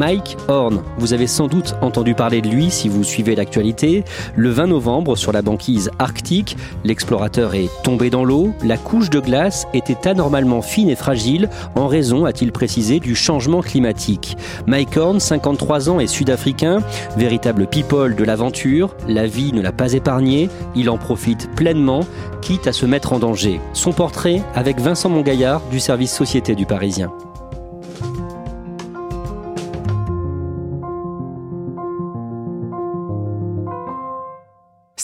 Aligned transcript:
Mike 0.00 0.38
Horn. 0.48 0.82
Vous 0.96 1.12
avez 1.12 1.26
sans 1.26 1.46
doute 1.46 1.74
entendu 1.82 2.14
parler 2.14 2.40
de 2.40 2.48
lui 2.48 2.70
si 2.70 2.88
vous 2.88 3.04
suivez 3.04 3.34
l'actualité. 3.34 4.02
Le 4.34 4.48
20 4.48 4.68
novembre, 4.68 5.14
sur 5.14 5.30
la 5.30 5.42
banquise 5.42 5.90
arctique, 5.98 6.56
l'explorateur 6.84 7.54
est 7.54 7.68
tombé 7.84 8.08
dans 8.08 8.24
l'eau. 8.24 8.54
La 8.64 8.78
couche 8.78 9.10
de 9.10 9.20
glace 9.20 9.66
était 9.74 10.08
anormalement 10.08 10.62
fine 10.62 10.88
et 10.88 10.96
fragile 10.96 11.50
en 11.74 11.86
raison, 11.86 12.24
a-t-il 12.24 12.50
précisé, 12.50 12.98
du 12.98 13.14
changement 13.14 13.60
climatique. 13.60 14.38
Mike 14.66 14.96
Horn, 14.96 15.20
53 15.20 15.90
ans 15.90 16.00
et 16.00 16.06
sud-africain, 16.06 16.78
véritable 17.18 17.66
people 17.66 18.14
de 18.14 18.24
l'aventure. 18.24 18.96
La 19.06 19.26
vie 19.26 19.52
ne 19.52 19.60
l'a 19.60 19.72
pas 19.72 19.92
épargné. 19.92 20.48
Il 20.74 20.88
en 20.88 20.96
profite 20.96 21.50
pleinement, 21.56 22.00
quitte 22.40 22.66
à 22.66 22.72
se 22.72 22.86
mettre 22.86 23.12
en 23.12 23.18
danger. 23.18 23.60
Son 23.74 23.92
portrait 23.92 24.40
avec 24.54 24.80
Vincent 24.80 25.10
Mongaillard 25.10 25.60
du 25.70 25.78
service 25.78 26.14
Société 26.14 26.54
du 26.54 26.64
Parisien. 26.64 27.12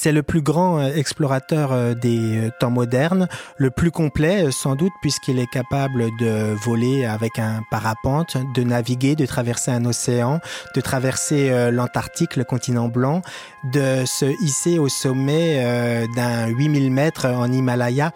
C'est 0.07 0.13
le 0.13 0.23
plus 0.23 0.41
grand 0.41 0.79
euh, 0.79 0.95
explorateur 0.95 1.73
euh, 1.73 1.95
des 1.95 2.39
euh, 2.39 2.51
temps 2.61 2.71
modernes, 2.71 3.27
le 3.57 3.73
plus 3.73 3.91
complet 3.91 4.53
sans 4.53 4.77
doute 4.77 4.93
puisqu'il 5.03 5.41
est 5.41 5.51
capable 5.51 6.17
de 6.21 6.55
voler 6.55 7.05
avec 7.05 7.41
un 7.41 7.63
parapente, 7.73 8.37
de 8.55 8.63
naviguer, 8.63 9.17
de 9.17 9.27
traverser 9.27 9.73
un 9.73 9.85
océan, 9.85 10.39
de 10.77 10.81
traverser 10.81 11.73
l'Antarctique, 11.73 12.37
le 12.37 12.45
continent 12.45 12.87
blanc, 12.87 13.23
de 13.65 14.05
se 14.05 14.27
hisser 14.45 14.79
au 14.79 14.89
sommet 14.89 16.07
d'un 16.15 16.47
8000 16.47 16.93
mètres 16.93 17.27
en 17.27 17.51
Himalaya. 17.51 18.13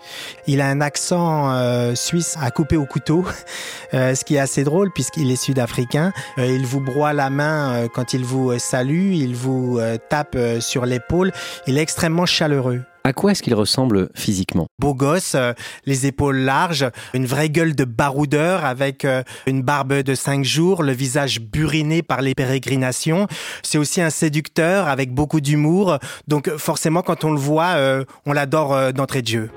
Il 0.47 0.61
a 0.61 0.69
un 0.69 0.81
accent 0.81 1.95
suisse 1.95 2.37
à 2.41 2.51
couper 2.51 2.77
au 2.77 2.87
couteau, 2.87 3.25
ce 3.93 4.25
qui 4.25 4.37
est 4.37 4.41
assez 4.41 4.65
drôle 4.65 4.93
puisqu'il 4.93 5.31
est 5.31 5.43
sud-africain. 5.43 6.13
Il 6.37 6.67
vous 6.67 6.81
broie 6.81 7.13
la 7.13 7.31
main 7.31 7.89
quand 7.95 8.13
il 8.15 8.25
vous 8.25 8.59
salue, 8.59 9.13
il 9.13 9.35
vous 9.35 9.81
tape 10.09 10.37
sur 10.61 10.87
l'épaule. 10.87 11.33
Est 11.81 11.83
extrêmement 11.83 12.27
chaleureux. 12.27 12.82
À 13.03 13.15
quoi 13.15 13.32
est-ce 13.32 13.43
qu'il 13.43 13.55
ressemble 13.55 14.10
physiquement? 14.15 14.66
Beau 14.78 14.94
gosse, 14.94 15.34
euh, 15.34 15.55
les 15.87 16.06
épaules 16.06 16.37
larges, 16.37 16.87
une 17.15 17.25
vraie 17.25 17.49
gueule 17.49 17.75
de 17.75 17.84
baroudeur 17.84 18.65
avec 18.66 19.06
euh, 19.06 19.22
une 19.47 19.62
barbe 19.62 19.94
de 19.94 20.15
cinq 20.15 20.44
jours, 20.44 20.82
le 20.82 20.93
visage 20.93 21.41
buriné 21.41 22.03
par 22.03 22.21
les 22.21 22.34
pérégrinations. 22.34 23.27
C'est 23.62 23.78
aussi 23.78 24.03
un 24.03 24.10
séducteur 24.10 24.88
avec 24.88 25.15
beaucoup 25.15 25.41
d'humour. 25.41 25.99
Donc 26.28 26.50
forcément, 26.56 27.00
quand 27.00 27.25
on 27.25 27.32
le 27.32 27.41
voit, 27.41 27.72
euh, 27.77 28.05
on 28.26 28.34
l'adore 28.34 28.93
d'entrée 28.93 29.22
de 29.22 29.28
jeu. 29.28 29.50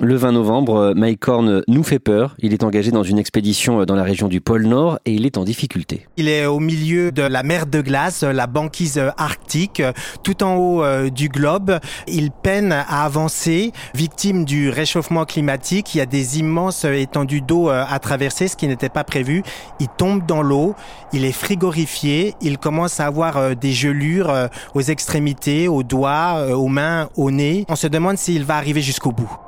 Le 0.00 0.14
20 0.14 0.30
novembre, 0.30 0.76
euh, 0.76 0.94
Mike 0.94 1.26
Horn 1.26 1.62
nous 1.66 1.82
fait 1.82 1.98
peur. 1.98 2.36
Il 2.38 2.52
est 2.52 2.62
engagé 2.62 2.92
dans 2.92 3.02
une 3.02 3.18
expédition 3.18 3.80
euh, 3.80 3.84
dans 3.84 3.96
la 3.96 4.04
région 4.04 4.28
du 4.28 4.40
pôle 4.40 4.64
Nord 4.64 5.00
et 5.04 5.12
il 5.12 5.26
est 5.26 5.36
en 5.36 5.42
difficulté. 5.42 6.06
Il 6.16 6.28
est 6.28 6.46
au 6.46 6.60
milieu 6.60 7.10
de 7.10 7.22
la 7.22 7.42
mer 7.42 7.66
de 7.66 7.80
glace, 7.80 8.22
la 8.22 8.46
banquise 8.46 9.02
arctique, 9.16 9.82
tout 10.22 10.44
en 10.44 10.54
haut 10.54 10.84
euh, 10.84 11.10
du 11.10 11.28
globe. 11.28 11.80
Il 12.06 12.30
peine 12.30 12.70
à 12.70 13.04
avancer, 13.04 13.72
victime 13.92 14.44
du 14.44 14.70
réchauffement 14.70 15.24
climatique. 15.24 15.96
Il 15.96 15.98
y 15.98 16.00
a 16.00 16.06
des 16.06 16.38
immenses 16.38 16.84
étendues 16.84 17.40
d'eau 17.40 17.68
à 17.68 17.98
traverser, 17.98 18.46
ce 18.46 18.54
qui 18.54 18.68
n'était 18.68 18.88
pas 18.88 19.02
prévu. 19.02 19.42
Il 19.80 19.88
tombe 19.88 20.24
dans 20.24 20.42
l'eau, 20.42 20.76
il 21.12 21.24
est 21.24 21.32
frigorifié, 21.32 22.34
il 22.40 22.58
commence 22.58 23.00
à 23.00 23.06
avoir 23.06 23.56
des 23.56 23.72
gelures 23.72 24.32
aux 24.74 24.80
extrémités, 24.80 25.66
aux 25.66 25.82
doigts, 25.82 26.54
aux 26.54 26.68
mains, 26.68 27.08
au 27.16 27.32
nez. 27.32 27.64
On 27.68 27.76
se 27.76 27.88
demande 27.88 28.16
s'il 28.16 28.44
va 28.44 28.56
arriver 28.56 28.80
jusqu'au 28.80 29.10
bout. 29.10 29.47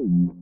Oh. 0.00 0.39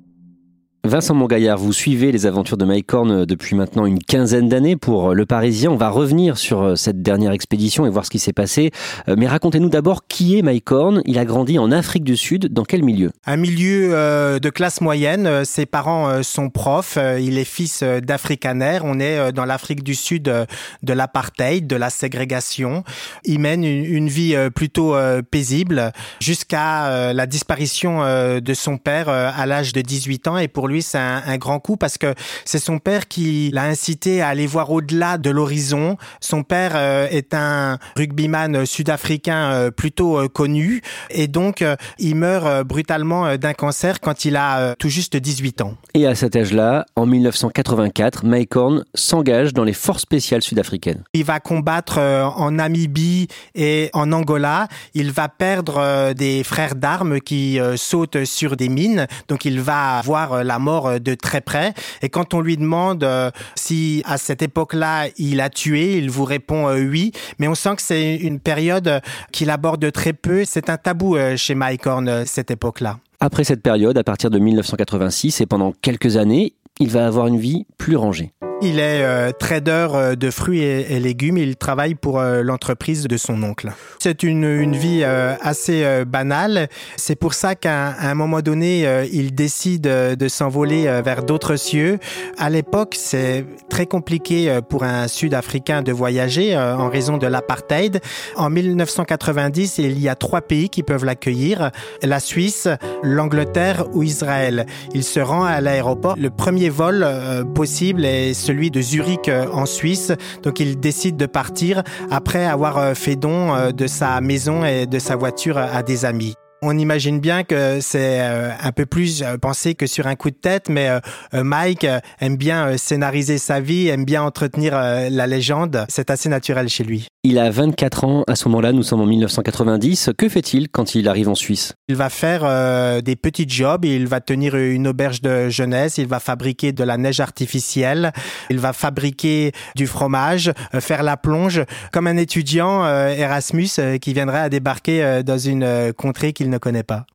Vincent 0.84 1.12
Mongaillard, 1.12 1.58
vous 1.58 1.72
suivez 1.72 2.12
les 2.12 2.24
aventures 2.24 2.56
de 2.56 2.64
Mike 2.64 2.94
Horn 2.94 3.10
euh, 3.10 3.26
depuis 3.26 3.56
maintenant 3.56 3.84
une 3.84 3.98
quinzaine 3.98 4.48
d'années 4.48 4.76
pour 4.76 5.10
euh, 5.10 5.14
Le 5.14 5.26
Parisien. 5.26 5.72
On 5.72 5.76
va 5.76 5.90
revenir 5.90 6.38
sur 6.38 6.62
euh, 6.62 6.74
cette 6.76 7.02
dernière 7.02 7.32
expédition 7.32 7.84
et 7.84 7.90
voir 7.90 8.04
ce 8.04 8.10
qui 8.10 8.20
s'est 8.20 8.32
passé. 8.32 8.70
Mais 9.08 9.26
racontez-nous 9.26 9.70
d'abord 9.70 10.06
qui 10.06 10.38
est 10.38 10.42
Mike 10.42 10.70
Horn. 10.70 11.02
Il 11.04 11.18
a 11.18 11.24
grandi 11.24 11.58
en 11.58 11.72
Afrique 11.72 12.04
du 12.04 12.16
Sud. 12.16 12.52
Dans 12.52 12.62
quel 12.62 12.84
milieu? 12.84 13.10
Un 13.26 13.36
milieu 13.36 13.90
de 14.38 14.50
classe 14.50 14.80
moyenne. 14.80 15.44
Ses 15.44 15.66
parents 15.66 16.22
sont 16.22 16.50
profs. 16.50 16.98
Il 17.20 17.38
est 17.38 17.44
fils 17.44 17.82
d'Africaner. 17.82 18.80
On 18.82 19.00
est 19.00 19.32
dans 19.32 19.44
l'Afrique 19.44 19.82
du 19.82 19.94
Sud 19.94 20.24
de 20.24 20.92
l'apartheid, 20.92 21.66
de 21.66 21.76
la 21.76 21.90
ségrégation. 21.90 22.84
Il 23.24 23.40
mène 23.40 23.64
une 23.64 24.08
vie 24.08 24.36
plutôt 24.54 24.94
paisible 25.30 25.92
jusqu'à 26.20 27.12
la 27.12 27.26
disparition 27.26 28.02
de 28.40 28.54
son 28.54 28.76
père 28.76 29.08
à 29.08 29.46
l'âge 29.46 29.72
de 29.72 29.80
18 29.80 30.28
ans. 30.28 30.38
Et 30.38 30.48
pour 30.48 30.67
lui, 30.68 30.82
c'est 30.82 30.98
un, 30.98 31.38
grand 31.38 31.60
coup 31.60 31.76
parce 31.76 31.98
que 31.98 32.14
c'est 32.44 32.58
son 32.58 32.78
père 32.78 33.08
qui 33.08 33.50
l'a 33.52 33.64
incité 33.64 34.22
à 34.22 34.28
aller 34.28 34.46
voir 34.46 34.70
au-delà 34.70 35.18
de 35.18 35.30
l'horizon. 35.30 35.96
Son 36.20 36.42
père 36.42 36.72
euh, 36.74 37.06
est 37.10 37.34
un 37.34 37.78
rugbyman 37.96 38.66
sud-africain 38.66 39.52
euh, 39.52 39.70
plutôt 39.70 40.18
euh, 40.18 40.28
connu 40.28 40.82
et 41.10 41.28
donc 41.28 41.64
il 41.98 42.16
meurt 42.16 42.64
brutalement 42.64 43.36
d'un 43.36 43.54
cancer 43.54 44.00
quand 44.00 44.24
il 44.24 44.36
a 44.36 44.74
tout 44.76 44.88
juste 44.88 45.16
18 45.16 45.60
ans. 45.62 45.74
Et 45.94 46.06
à 46.06 46.14
cet 46.14 46.36
âge-là, 46.36 46.86
en 46.96 47.06
1984, 47.06 48.24
Mike 48.24 48.56
Horn 48.56 48.84
s'engage 48.94 49.52
dans 49.52 49.64
les 49.64 49.72
forces 49.72 50.02
spéciales 50.02 50.42
sud-africaines. 50.42 51.02
Il 51.14 51.24
va 51.24 51.40
combattre 51.40 51.98
en 51.98 52.50
Namibie 52.50 53.28
et 53.54 53.90
en 53.92 54.12
Angola. 54.12 54.68
Il 54.94 55.12
va 55.12 55.28
perdre 55.28 56.12
des 56.12 56.44
frères 56.44 56.74
d'armes 56.74 57.20
qui 57.20 57.58
sautent 57.76 58.24
sur 58.24 58.56
des 58.56 58.68
mines. 58.68 59.06
Donc 59.28 59.44
il 59.44 59.60
va 59.60 60.00
voir 60.02 60.44
la 60.44 60.57
mort 60.58 60.86
euh, 60.86 60.98
de 60.98 61.14
très 61.14 61.40
près. 61.40 61.74
Et 62.02 62.08
quand 62.08 62.34
on 62.34 62.40
lui 62.40 62.56
demande 62.56 63.04
euh, 63.04 63.30
si 63.54 64.02
à 64.06 64.18
cette 64.18 64.42
époque-là 64.42 65.08
il 65.16 65.40
a 65.40 65.50
tué, 65.50 65.98
il 65.98 66.10
vous 66.10 66.24
répond 66.24 66.68
euh, 66.68 66.80
oui. 66.88 67.12
Mais 67.38 67.48
on 67.48 67.54
sent 67.54 67.76
que 67.76 67.82
c'est 67.82 68.16
une 68.16 68.40
période 68.40 69.00
qu'il 69.32 69.50
aborde 69.50 69.90
très 69.92 70.12
peu. 70.12 70.44
C'est 70.44 70.70
un 70.70 70.76
tabou 70.76 71.16
chez 71.36 71.54
Mike 71.54 71.86
Horn 71.86 72.24
cette 72.26 72.50
époque-là. 72.50 72.98
Après 73.20 73.44
cette 73.44 73.62
période, 73.62 73.98
à 73.98 74.04
partir 74.04 74.30
de 74.30 74.38
1986 74.38 75.40
et 75.40 75.46
pendant 75.46 75.72
quelques 75.72 76.16
années, 76.16 76.54
il 76.78 76.90
va 76.90 77.06
avoir 77.06 77.26
une 77.26 77.38
vie 77.38 77.66
plus 77.76 77.96
rangée. 77.96 78.32
Il 78.60 78.80
est 78.80 79.04
euh, 79.04 79.30
trader 79.30 79.86
euh, 79.94 80.16
de 80.16 80.32
fruits 80.32 80.62
et, 80.62 80.98
légumes. 80.98 81.38
Il 81.38 81.54
travaille 81.56 81.94
pour 81.94 82.18
euh, 82.18 82.42
l'entreprise 82.42 83.04
de 83.04 83.16
son 83.16 83.40
oncle. 83.44 83.70
C'est 84.00 84.24
une, 84.24 84.42
une 84.42 84.74
vie 84.74 85.04
assez 85.04 86.04
banale. 86.04 86.68
C'est 86.96 87.14
pour 87.14 87.34
ça 87.34 87.54
qu'à 87.54 87.94
un 88.00 88.14
moment 88.14 88.40
donné, 88.40 89.06
il 89.12 89.34
décide 89.34 89.82
de 89.82 90.28
s'envoler 90.28 90.84
vers 91.04 91.22
d'autres 91.24 91.56
cieux. 91.56 91.98
À 92.36 92.50
l'époque, 92.50 92.94
c'est 92.96 93.44
très 93.68 93.86
compliqué 93.86 94.60
pour 94.68 94.84
un 94.84 95.08
Sud-Africain 95.08 95.82
de 95.82 95.92
voyager 95.92 96.56
en 96.56 96.88
raison 96.88 97.16
de 97.16 97.26
l'apartheid. 97.26 98.00
En 98.36 98.50
1990, 98.50 99.78
il 99.78 99.98
y 99.98 100.08
a 100.08 100.14
trois 100.14 100.42
pays 100.42 100.68
qui 100.68 100.82
peuvent 100.82 101.04
l'accueillir 101.04 101.70
la 102.02 102.20
Suisse, 102.20 102.68
l'Angleterre 103.02 103.84
ou 103.92 104.02
Israël. 104.02 104.66
Il 104.94 105.04
se 105.04 105.20
rend 105.20 105.44
à 105.44 105.60
l'aéroport. 105.60 106.16
Le 106.18 106.30
premier 106.30 106.70
vol 106.70 107.06
possible 107.54 108.04
est 108.04 108.34
celui 108.48 108.70
de 108.70 108.80
Zurich 108.80 109.28
euh, 109.28 109.46
en 109.52 109.66
Suisse. 109.66 110.10
Donc 110.42 110.58
il 110.58 110.80
décide 110.80 111.18
de 111.18 111.26
partir 111.26 111.82
après 112.10 112.46
avoir 112.46 112.78
euh, 112.78 112.94
fait 112.94 113.16
don 113.16 113.54
euh, 113.54 113.72
de 113.72 113.86
sa 113.86 114.22
maison 114.22 114.64
et 114.64 114.86
de 114.86 114.98
sa 114.98 115.16
voiture 115.16 115.58
à 115.58 115.82
des 115.82 116.06
amis. 116.06 116.34
On 116.60 116.76
imagine 116.76 117.20
bien 117.20 117.44
que 117.44 117.78
c'est 117.80 118.20
euh, 118.20 118.50
un 118.60 118.72
peu 118.72 118.84
plus 118.84 119.22
euh, 119.22 119.36
pensé 119.38 119.76
que 119.76 119.86
sur 119.86 120.08
un 120.08 120.16
coup 120.16 120.30
de 120.30 120.34
tête, 120.34 120.68
mais 120.68 120.88
euh, 120.88 121.44
Mike 121.44 121.86
aime 122.20 122.36
bien 122.36 122.76
scénariser 122.76 123.38
sa 123.38 123.60
vie, 123.60 123.86
aime 123.86 124.04
bien 124.04 124.24
entretenir 124.24 124.72
la 124.74 125.26
légende. 125.26 125.86
C'est 125.88 126.10
assez 126.10 126.28
naturel 126.28 126.68
chez 126.68 126.82
lui. 126.82 127.06
Il 127.22 127.38
a 127.38 127.50
24 127.50 128.04
ans 128.04 128.24
à 128.26 128.34
ce 128.34 128.48
moment-là, 128.48 128.72
nous 128.72 128.82
sommes 128.82 129.02
en 129.02 129.06
1990. 129.06 130.10
Que 130.16 130.28
fait-il 130.28 130.68
quand 130.68 130.94
il 130.94 131.08
arrive 131.08 131.28
en 131.28 131.34
Suisse? 131.34 131.74
Il 131.88 131.96
va 131.96 132.10
faire 132.10 133.02
des 133.02 133.16
petits 133.16 133.48
jobs, 133.48 133.84
il 133.84 134.06
va 134.06 134.20
tenir 134.20 134.56
une 134.56 134.88
auberge 134.88 135.20
de 135.20 135.48
jeunesse, 135.48 135.98
il 135.98 136.06
va 136.06 136.20
fabriquer 136.20 136.72
de 136.72 136.84
la 136.84 136.96
neige 136.96 137.20
artificielle, 137.20 138.12
il 138.50 138.58
va 138.58 138.72
fabriquer 138.72 139.52
du 139.76 139.86
fromage, 139.86 140.52
faire 140.80 141.02
la 141.02 141.16
plonge, 141.16 141.62
comme 141.92 142.06
un 142.06 142.16
étudiant 142.16 142.86
Erasmus 142.86 143.68
qui 144.00 144.12
viendrait 144.12 144.40
à 144.40 144.48
débarquer 144.48 145.22
dans 145.24 145.38
une 145.38 145.92
contrée 145.96 146.32
qu'il 146.32 146.47
ne 146.48 146.58
connaît 146.58 146.82
pas. 146.82 147.06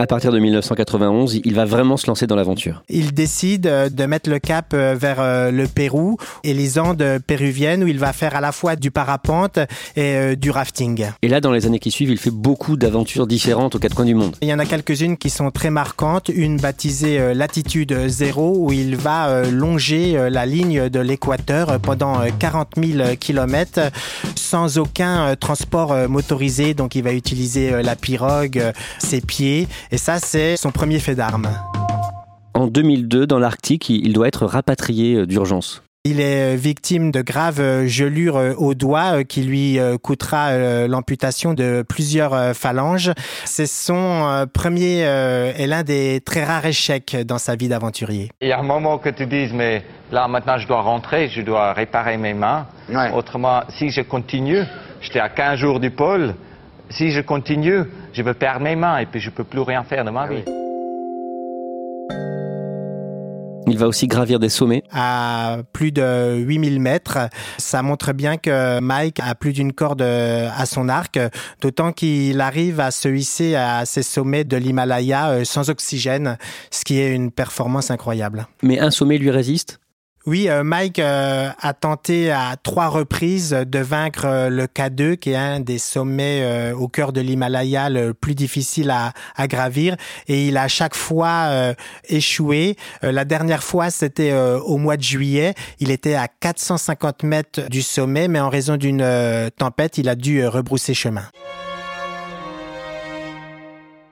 À 0.00 0.06
partir 0.06 0.30
de 0.30 0.38
1991, 0.38 1.40
il 1.44 1.54
va 1.56 1.64
vraiment 1.64 1.96
se 1.96 2.06
lancer 2.06 2.28
dans 2.28 2.36
l'aventure. 2.36 2.84
Il 2.88 3.14
décide 3.14 3.66
euh, 3.66 3.88
de 3.88 4.04
mettre 4.04 4.30
le 4.30 4.38
cap 4.38 4.66
euh, 4.72 4.94
vers 4.96 5.18
euh, 5.18 5.50
le 5.50 5.66
Pérou 5.66 6.16
et 6.44 6.54
les 6.54 6.78
Andes 6.78 7.18
péruviennes 7.26 7.82
où 7.82 7.88
il 7.88 7.98
va 7.98 8.12
faire 8.12 8.36
à 8.36 8.40
la 8.40 8.52
fois 8.52 8.76
du 8.76 8.92
parapente 8.92 9.58
et 9.96 10.36
du 10.36 10.52
rafting. 10.52 11.06
Et 11.22 11.26
là, 11.26 11.40
dans 11.40 11.50
les 11.50 11.66
années 11.66 11.80
qui 11.80 11.90
suivent, 11.90 12.10
il 12.10 12.18
fait 12.18 12.30
beaucoup 12.30 12.76
d'aventures 12.76 13.26
différentes 13.26 13.74
aux 13.74 13.80
quatre 13.80 13.96
coins 13.96 14.04
du 14.04 14.14
monde. 14.14 14.36
Il 14.40 14.46
y 14.46 14.54
en 14.54 14.60
a 14.60 14.66
quelques-unes 14.66 15.16
qui 15.16 15.30
sont 15.30 15.50
très 15.50 15.70
marquantes. 15.70 16.28
Une 16.28 16.58
baptisée 16.58 17.34
Latitude 17.34 18.06
Zéro 18.06 18.54
où 18.56 18.72
il 18.72 18.94
va 18.94 19.42
longer 19.50 20.28
la 20.30 20.46
ligne 20.46 20.88
de 20.88 21.00
l'équateur 21.00 21.80
pendant 21.80 22.20
40 22.38 22.74
000 22.76 23.16
kilomètres 23.16 23.80
sans 24.36 24.78
aucun 24.78 25.34
transport 25.34 26.08
motorisé. 26.08 26.74
Donc 26.74 26.94
il 26.94 27.02
va 27.02 27.12
utiliser 27.12 27.82
la 27.82 27.96
pirogue, 27.96 28.62
ses 28.98 29.20
pieds 29.20 29.66
et 29.90 29.98
ça, 29.98 30.18
c'est 30.18 30.56
son 30.56 30.70
premier 30.70 30.98
fait 30.98 31.14
d'armes. 31.14 31.48
En 32.58 32.66
2002, 32.66 33.26
dans 33.26 33.38
l'Arctique, 33.38 33.88
il 33.88 34.12
doit 34.12 34.26
être 34.26 34.44
rapatrié 34.44 35.14
euh, 35.14 35.26
d'urgence. 35.26 35.84
Il 36.04 36.20
est 36.20 36.54
euh, 36.54 36.56
victime 36.56 37.12
de 37.12 37.22
graves 37.22 37.60
euh, 37.60 37.86
gelures 37.86 38.54
au 38.58 38.74
doigt 38.74 39.22
qui 39.22 39.42
lui 39.42 39.78
coûtera 40.02 40.86
l'amputation 40.88 41.54
de 41.54 41.84
plusieurs 41.88 42.56
phalanges. 42.56 43.12
C'est 43.44 43.66
son 43.66 44.46
premier 44.52 45.02
et 45.56 45.66
l'un 45.66 45.82
des 45.84 46.20
très 46.24 46.44
rares 46.44 46.66
échecs 46.66 47.16
dans 47.24 47.38
sa 47.38 47.54
vie 47.54 47.68
d'aventurier. 47.68 48.30
Il 48.40 48.48
y 48.48 48.52
a 48.52 48.58
un 48.58 48.64
moment 48.64 48.98
que 48.98 49.10
tu 49.10 49.26
dises, 49.26 49.52
mais 49.52 49.84
là 50.10 50.26
maintenant 50.26 50.58
je 50.58 50.66
dois 50.66 50.80
rentrer, 50.82 51.28
je 51.28 51.42
dois 51.42 51.72
réparer 51.72 52.16
mes 52.16 52.34
mains. 52.34 52.66
Autrement, 53.14 53.62
si 53.78 53.90
je 53.90 54.00
continue, 54.00 54.62
j'étais 55.00 55.20
à 55.20 55.28
15 55.28 55.58
jours 55.58 55.80
du 55.80 55.90
pôle, 55.90 56.34
si 56.90 57.10
je 57.10 57.20
continue, 57.20 57.84
je 58.12 58.22
vais 58.22 58.34
perdre 58.34 58.60
mes 58.60 58.76
mains 58.76 58.98
et 58.98 59.06
puis 59.06 59.20
je 59.20 59.30
ne 59.30 59.34
peux 59.34 59.44
plus 59.44 59.60
rien 59.60 59.84
faire 59.84 60.04
de 60.04 60.10
ma 60.10 60.26
vie. 60.26 60.44
Il 63.70 63.76
va 63.76 63.86
aussi 63.86 64.06
gravir 64.06 64.38
des 64.38 64.48
sommets. 64.48 64.82
À 64.90 65.58
plus 65.74 65.92
de 65.92 66.36
8000 66.38 66.80
mètres, 66.80 67.18
ça 67.58 67.82
montre 67.82 68.14
bien 68.14 68.38
que 68.38 68.80
Mike 68.80 69.20
a 69.22 69.34
plus 69.34 69.52
d'une 69.52 69.74
corde 69.74 70.00
à 70.00 70.64
son 70.64 70.88
arc, 70.88 71.18
d'autant 71.60 71.92
qu'il 71.92 72.40
arrive 72.40 72.80
à 72.80 72.90
se 72.90 73.08
hisser 73.08 73.56
à 73.56 73.84
ces 73.84 74.02
sommets 74.02 74.44
de 74.44 74.56
l'Himalaya 74.56 75.28
euh, 75.28 75.44
sans 75.44 75.68
oxygène, 75.68 76.38
ce 76.70 76.84
qui 76.84 76.98
est 76.98 77.14
une 77.14 77.30
performance 77.30 77.90
incroyable. 77.90 78.46
Mais 78.62 78.78
un 78.78 78.90
sommet 78.90 79.18
lui 79.18 79.30
résiste? 79.30 79.80
Oui, 80.28 80.50
euh, 80.50 80.62
Mike 80.62 80.98
euh, 80.98 81.48
a 81.58 81.72
tenté 81.72 82.30
à 82.30 82.56
trois 82.62 82.88
reprises 82.88 83.52
de 83.52 83.78
vaincre 83.78 84.26
euh, 84.26 84.50
le 84.50 84.66
K2, 84.66 85.16
qui 85.16 85.30
est 85.30 85.36
un 85.36 85.58
des 85.58 85.78
sommets 85.78 86.70
au 86.72 86.86
cœur 86.86 87.14
de 87.14 87.22
l'Himalaya 87.22 87.88
le 87.88 88.12
plus 88.12 88.34
difficile 88.34 88.90
à, 88.90 89.14
à, 89.36 89.46
gravir, 89.46 89.96
et 90.26 90.48
il 90.48 90.58
a 90.58 90.64
à 90.64 90.68
chaque 90.68 90.94
fois 90.94 91.74
échoué. 92.08 92.76
la 93.00 93.24
dernière 93.24 93.62
fois, 93.62 93.90
c'était 93.90 94.34
au 94.34 94.76
mois 94.76 94.98
de 94.98 95.02
juillet. 95.02 95.54
Il 95.80 95.90
était 95.90 96.14
à 96.14 96.28
450 96.28 97.22
mètres 97.22 97.68
du 97.70 97.80
sommet, 97.80 98.28
mais 98.28 98.40
en 98.40 98.50
raison 98.50 98.76
d'une 98.76 99.04
tempête, 99.56 99.96
il 99.96 100.08
a 100.10 100.14
dû 100.14 100.46
rebrousser 100.46 100.92
chemin. 100.92 101.24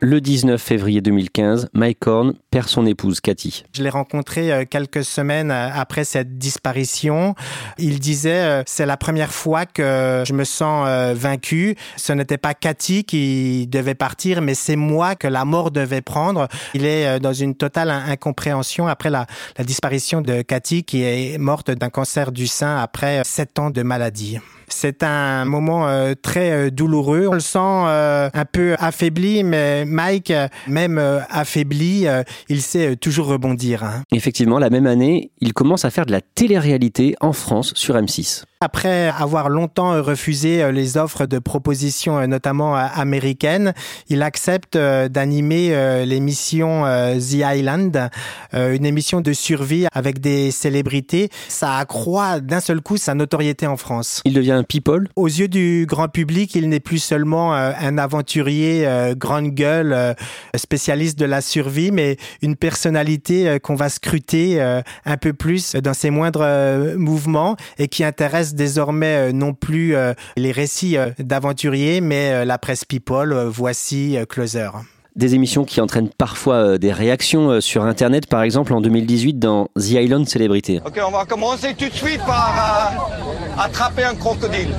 Le 0.01 0.21
19 0.21 0.61
février 0.61 1.01
2015, 1.01 1.71
Mike 1.73 2.07
Horn 2.07 2.35
perd 2.51 2.69
son 2.69 2.85
épouse 2.85 3.21
Cathy. 3.21 3.65
Je 3.73 3.83
l'ai 3.83 3.89
rencontré 3.89 4.53
euh, 4.53 4.65
quelques 4.69 5.03
semaines 5.03 5.51
euh, 5.51 5.71
après 5.73 6.05
cette 6.05 6.37
disparition. 6.37 7.35
Il 7.79 7.99
disait 7.99 8.43
euh, 8.45 8.63
c'est 8.67 8.85
la 8.85 8.99
première 8.99 9.33
fois 9.33 9.65
que 9.65 10.23
je 10.27 10.35
me 10.35 10.45
sens 10.45 10.87
vaincu. 11.15 11.77
Ce 11.97 12.13
n'était 12.13 12.37
pas 12.37 12.53
Cathy 12.53 13.05
qui 13.05 13.67
devait 13.69 13.95
partir, 13.95 14.43
mais 14.43 14.55
c'est 14.55 14.77
moi 14.77 15.15
que 15.15 15.29
la 15.29 15.47
mort 15.47 15.71
devait 15.71 16.03
prendre. 16.03 16.47
Il 16.75 16.85
est 16.85 17.19
dans 17.19 17.33
une 17.33 17.55
totale 17.55 17.91
incompréhension 17.91 18.87
après 18.89 19.09
la, 19.09 19.27
la 19.57 19.65
disparition 19.65 20.21
de 20.21 20.43
Cathy 20.43 20.85
qui 20.85 21.03
est 21.05 21.39
morte 21.39 21.71
d'un 21.71 21.89
cancer 21.89 22.33
du 22.33 22.47
sein 22.47 22.77
après 22.77 23.23
sept 23.25 23.59
ans 23.59 23.71
de 23.71 23.83
maladie. 23.83 24.39
C'est 24.69 25.03
un 25.03 25.45
moment 25.45 25.89
euh, 25.89 26.15
très 26.21 26.51
euh, 26.51 26.71
douloureux. 26.71 27.27
On 27.29 27.35
le 27.35 27.41
sent 27.41 27.59
euh, 27.61 28.29
un 28.33 28.45
peu 28.45 28.75
affaibli, 28.79 29.45
mais 29.45 29.85
Mike, 29.85 30.33
même 30.67 30.99
affaibli, 31.31 32.07
il 32.49 32.63
sait 32.63 32.97
toujours 32.97 33.27
rebondir. 33.27 33.85
Hein. 33.85 34.03
Effectivement, 34.13 34.59
la 34.59 34.71
même 34.71 34.87
année, 34.87 35.31
il 35.41 35.53
commence 35.53 35.85
à 35.85 35.91
faire 35.91 36.07
de 36.07 36.13
la 36.13 36.21
télé-réalité 36.21 37.17
en 37.21 37.33
France 37.33 37.73
sur 37.75 37.97
M6. 37.97 38.45
Après 38.61 39.09
avoir 39.09 39.51
longtemps 39.51 40.03
refusé 40.03 40.73
les 40.73 40.97
offres 40.97 41.27
de 41.27 41.39
propositions, 41.39 42.27
notamment 42.27 42.75
américaines, 42.75 43.75
il 44.09 44.23
accepte 44.23 44.79
d'animer 44.79 46.05
l'émission 46.07 46.85
The 47.15 47.45
Island, 47.55 48.09
une 48.55 48.87
émission 48.87 49.21
de 49.21 49.35
survie 49.35 49.87
avec 49.93 50.21
des 50.21 50.51
célébrités. 50.51 51.29
Ça 51.49 51.77
accroît 51.77 52.41
d'un 52.41 52.61
seul 52.61 52.81
coup 52.81 52.97
sa 52.97 53.15
notoriété 53.15 53.67
en 53.67 53.77
France. 53.77 54.23
Il 54.25 54.33
devient 54.33 54.56
people 54.64 55.08
Aux 55.17 55.26
yeux 55.26 55.49
du 55.49 55.87
grand 55.88 56.08
public, 56.08 56.55
il 56.55 56.69
n'est 56.69 56.81
plus 56.81 56.99
seulement 56.99 57.55
euh, 57.55 57.73
un 57.79 57.99
aventurier 57.99 58.87
euh, 58.87 59.14
grande 59.14 59.50
gueule, 59.50 59.93
euh, 59.93 60.14
spécialiste 60.55 61.19
de 61.19 61.25
la 61.25 61.41
survie, 61.41 61.91
mais 61.91 62.17
une 62.43 62.56
personnalité 62.56 63.58
qu'on 63.61 63.75
va 63.75 63.88
scruter 63.88 64.61
un 64.61 65.17
peu 65.17 65.32
plus 65.32 65.75
dans 65.76 65.94
ses 65.94 66.11
moindres 66.11 66.97
mouvements 66.97 67.56
et 67.79 67.88
qui 67.88 68.05
intéresse 68.05 68.55
désormais 68.55 69.32
non 69.32 69.55
plus 69.55 69.94
les 70.37 70.53
récits 70.53 70.97
d'aventuriers, 71.19 72.00
mais 72.00 72.44
la 72.44 72.59
presse 72.59 72.85
people. 72.85 73.35
Voici 73.49 74.17
Closer 74.29 74.70
des 75.17 75.35
émissions 75.35 75.65
qui 75.65 75.81
entraînent 75.81 76.09
parfois 76.09 76.79
des 76.79 76.93
réactions 76.93 77.61
sur 77.61 77.85
Internet, 77.85 78.27
par 78.27 78.43
exemple 78.43 78.73
en 78.73 78.81
2018 78.81 79.39
dans 79.39 79.69
The 79.77 79.93
Island 79.93 80.29
Celebrity. 80.29 80.81
Ok, 80.85 81.00
on 81.07 81.11
va 81.11 81.25
commencer 81.25 81.75
tout 81.75 81.88
de 81.88 81.95
suite 81.95 82.21
par 82.25 83.11
attraper 83.59 84.05
un 84.05 84.14
crocodile. 84.14 84.75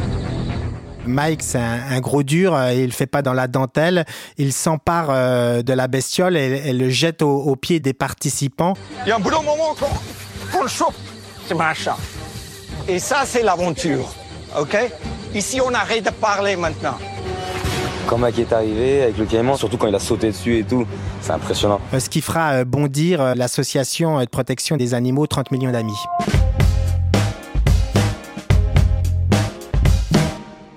Mike, 1.07 1.41
c'est 1.41 1.59
un, 1.59 1.99
gros 2.01 2.21
dur, 2.21 2.53
euh, 2.53 2.73
il 2.73 2.91
fait 2.91 3.07
pas 3.07 3.21
dans 3.21 3.33
la 3.33 3.47
dentelle. 3.47 4.05
Il 4.37 4.53
s'empare 4.53 5.07
euh, 5.09 5.61
de 5.63 5.73
la 5.73 5.87
bestiole 5.87 6.35
et, 6.35 6.73
le 6.73 6.89
jette 6.89 7.21
au, 7.21 7.55
pied 7.55 7.79
des 7.79 7.93
participants. 7.93 8.73
Il 9.05 9.09
y 9.09 9.11
a 9.11 9.15
un 9.15 9.19
boulot 9.19 9.41
moment 9.41 9.73
qu'on 10.51 10.63
le 10.63 10.67
chope, 10.67 10.93
c'est 11.47 11.55
machin. 11.55 11.95
Et 12.87 12.99
ça, 12.99 13.23
c'est 13.25 13.41
l'aventure. 13.41 14.13
OK? 14.59 14.77
Ici, 15.33 15.59
on 15.61 15.73
arrête 15.73 16.05
de 16.05 16.09
parler 16.09 16.55
maintenant. 16.55 16.97
Quand 18.07 18.17
Mike 18.17 18.39
est 18.39 18.53
arrivé 18.53 19.03
avec 19.03 19.17
le 19.17 19.25
camion, 19.25 19.57
surtout 19.57 19.75
quand 19.77 19.87
il 19.87 19.95
a 19.95 19.99
sauté 19.99 20.27
dessus 20.27 20.59
et 20.59 20.63
tout, 20.63 20.87
c'est 21.19 21.33
impressionnant. 21.33 21.81
Euh, 21.93 21.99
ce 21.99 22.09
qui 22.09 22.21
fera 22.21 22.63
bondir 22.63 23.35
l'association 23.35 24.21
de 24.21 24.25
protection 24.25 24.77
des 24.77 24.93
animaux 24.93 25.27
30 25.27 25.51
millions 25.51 25.71
d'amis. 25.71 25.97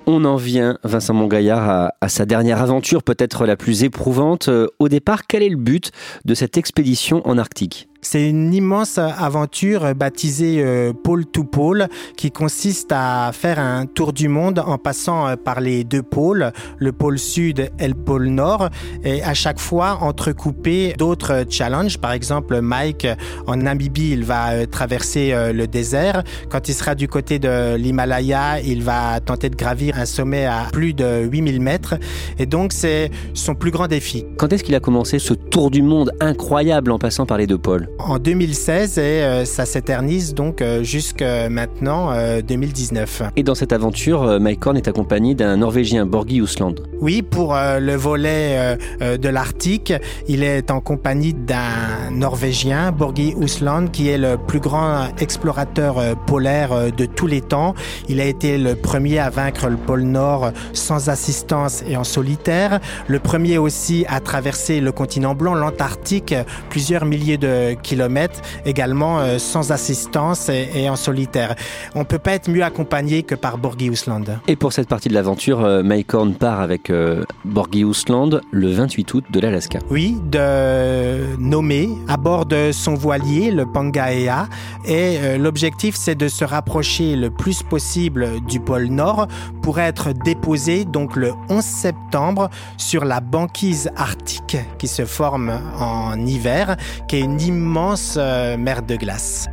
On 0.07 0.25
en 0.25 0.35
vient, 0.35 0.77
Vincent 0.83 1.13
Mongaillard, 1.13 1.69
à, 1.69 1.93
à 2.01 2.09
sa 2.09 2.25
dernière 2.25 2.61
aventure, 2.61 3.01
peut-être 3.01 3.45
la 3.45 3.55
plus 3.55 3.85
éprouvante. 3.85 4.49
Euh, 4.49 4.67
au 4.79 4.89
départ, 4.89 5.25
quel 5.25 5.41
est 5.41 5.49
le 5.49 5.55
but 5.55 5.91
de 6.25 6.33
cette 6.33 6.57
expédition 6.57 7.25
en 7.25 7.37
Arctique? 7.37 7.87
C'est 8.01 8.27
une 8.27 8.53
immense 8.53 8.97
aventure 8.97 9.93
baptisée 9.93 10.63
euh, 10.63 10.91
Pôle 10.91 11.25
to 11.25 11.43
Pôle 11.43 11.87
qui 12.17 12.31
consiste 12.31 12.91
à 12.91 13.31
faire 13.31 13.59
un 13.59 13.85
tour 13.85 14.11
du 14.11 14.27
monde 14.27 14.59
en 14.59 14.79
passant 14.79 15.27
euh, 15.27 15.35
par 15.35 15.61
les 15.61 15.83
deux 15.83 16.01
pôles, 16.01 16.51
le 16.79 16.91
pôle 16.91 17.19
sud 17.19 17.69
et 17.79 17.87
le 17.87 17.93
pôle 17.93 18.27
nord, 18.27 18.69
et 19.03 19.21
à 19.21 19.35
chaque 19.35 19.59
fois 19.59 19.99
entrecoupé 20.01 20.95
d'autres 20.97 21.45
challenges. 21.47 21.99
Par 21.99 22.11
exemple, 22.11 22.59
Mike 22.61 23.07
en 23.45 23.55
Namibie, 23.55 24.11
il 24.11 24.23
va 24.23 24.49
euh, 24.49 24.65
traverser 24.65 25.33
le 25.53 25.67
désert. 25.67 26.23
Quand 26.49 26.67
il 26.69 26.73
sera 26.73 26.95
du 26.95 27.07
côté 27.07 27.37
de 27.37 27.75
l'Himalaya, 27.75 28.59
il 28.61 28.83
va 28.83 29.19
tenter 29.19 29.49
de 29.49 29.55
gravir 29.55 29.97
un 29.99 30.05
sommet 30.05 30.45
à 30.45 30.67
plus 30.71 30.93
de 30.93 31.25
8000 31.25 31.61
mètres. 31.61 31.95
Et 32.39 32.45
donc, 32.45 32.73
c'est 32.73 33.11
son 33.33 33.53
plus 33.53 33.71
grand 33.71 33.87
défi. 33.87 34.25
Quand 34.37 34.51
est-ce 34.51 34.63
qu'il 34.63 34.75
a 34.75 34.79
commencé 34.79 35.19
ce 35.19 35.33
tour 35.33 35.69
du 35.69 35.83
monde 35.83 36.11
incroyable 36.19 36.91
en 36.91 36.97
passant 36.97 37.25
par 37.25 37.37
les 37.37 37.47
deux 37.47 37.59
pôles? 37.59 37.90
En 37.99 38.19
2016 38.19 38.97
et 38.97 39.01
euh, 39.01 39.45
ça 39.45 39.65
s'éternise 39.65 40.33
donc 40.33 40.61
euh, 40.61 40.83
jusqu'à 40.83 41.49
maintenant 41.49 42.11
2019. 42.41 43.23
Et 43.35 43.43
dans 43.43 43.55
cette 43.55 43.73
aventure, 43.73 44.39
Mike 44.39 44.65
Horn 44.65 44.77
est 44.77 44.87
accompagné 44.87 45.35
d'un 45.35 45.57
Norvégien, 45.57 46.05
Borgi 46.05 46.39
Usland. 46.39 46.75
Oui, 46.99 47.21
pour 47.21 47.55
le 47.55 47.95
volet 47.95 48.77
de 48.99 49.29
l'Arctique, 49.29 49.93
il 50.27 50.43
est 50.43 50.69
en 50.71 50.81
compagnie 50.81 51.33
d'un 51.33 52.11
Norvégien, 52.11 52.91
Borgi 52.91 53.33
Usland, 53.39 53.87
qui 53.87 54.09
est 54.09 54.17
le 54.17 54.37
plus 54.37 54.59
grand 54.59 55.07
explorateur 55.19 56.15
polaire 56.27 56.91
de 56.91 57.05
tous 57.05 57.27
les 57.27 57.41
temps. 57.41 57.73
Il 58.07 58.19
a 58.19 58.25
été 58.25 58.57
le 58.57 58.75
premier 58.75 59.19
à 59.19 59.29
vaincre 59.29 59.67
le 59.67 59.77
pôle 59.77 60.03
Nord 60.03 60.51
sans 60.73 61.09
assistance 61.09 61.83
et 61.87 61.97
en 61.97 62.03
solitaire, 62.03 62.79
le 63.07 63.19
premier 63.19 63.57
aussi 63.57 64.05
à 64.07 64.19
traverser 64.19 64.81
le 64.81 64.91
continent 64.91 65.35
blanc, 65.35 65.55
l'Antarctique, 65.55 66.35
plusieurs 66.69 67.05
milliers 67.05 67.37
de 67.37 67.73
kilomètres, 67.81 68.41
également 68.65 69.19
euh, 69.19 69.37
sans 69.37 69.71
assistance 69.71 70.49
et, 70.49 70.89
en 70.89 70.95
solitaire. 70.95 71.55
On 71.95 72.05
peut 72.05 72.19
pas 72.19 72.33
être 72.33 72.49
mieux 72.49 72.63
accompagné 72.63 73.23
que 73.23 73.35
par 73.35 73.57
Borgi 73.57 73.87
Usland. 73.87 74.23
Et 74.47 74.55
pour 74.55 74.73
cette 74.73 74.87
partie 74.87 75.09
de 75.09 75.13
l'aventure, 75.13 75.63
euh, 75.63 75.83
Mike 75.83 76.13
Horn 76.13 76.33
part 76.33 76.61
avec 76.61 76.89
euh, 76.89 77.23
Borgi 77.45 77.83
Usland 77.83 78.41
le 78.51 78.71
28 78.71 79.13
août 79.13 79.25
de 79.29 79.39
l'Alaska. 79.39 79.79
Oui, 79.89 80.17
de 80.23 81.37
nommer 81.37 81.89
à 82.07 82.17
bord 82.17 82.45
de 82.45 82.71
son 82.71 82.93
voilier, 82.93 83.51
le 83.51 83.65
Pangaea, 83.65 84.47
et 84.85 85.37
l'objectif 85.37 85.95
c'est 85.95 86.15
de 86.15 86.27
se 86.27 86.43
rapprocher 86.43 87.15
le 87.15 87.29
plus 87.29 87.63
possible 87.63 88.41
du 88.47 88.59
pôle 88.59 88.85
Nord 88.85 89.27
pour 89.61 89.79
être 89.79 90.13
déposé 90.13 90.85
donc 90.85 91.15
le 91.15 91.33
11 91.49 91.63
septembre 91.63 92.49
sur 92.77 93.05
la 93.05 93.19
banquise 93.19 93.89
arctique 93.95 94.57
qui 94.77 94.87
se 94.87 95.05
forme 95.05 95.51
en 95.79 96.17
hiver, 96.25 96.77
qui 97.07 97.17
est 97.17 97.21
une 97.21 97.41
immense 97.41 97.70
euh, 98.17 98.57
mer 98.57 98.81
de 98.81 98.95
glace. 98.95 99.47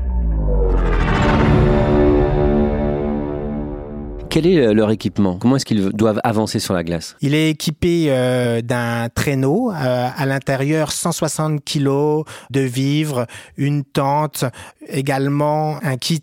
Quel 4.40 4.46
est 4.46 4.60
euh, 4.60 4.72
leur 4.72 4.92
équipement? 4.92 5.36
Comment 5.36 5.56
est-ce 5.56 5.64
qu'ils 5.64 5.88
doivent 5.88 6.20
avancer 6.22 6.60
sur 6.60 6.72
la 6.72 6.84
glace? 6.84 7.16
Il 7.22 7.34
est 7.34 7.50
équipé 7.50 8.04
euh, 8.10 8.62
d'un 8.62 9.08
traîneau, 9.12 9.72
euh, 9.72 10.08
à 10.16 10.26
l'intérieur 10.26 10.92
160 10.92 11.64
kg 11.64 12.22
de 12.50 12.60
vivres, 12.60 13.26
une 13.56 13.82
tente, 13.82 14.44
également 14.86 15.82
un 15.82 15.96
kit 15.96 16.22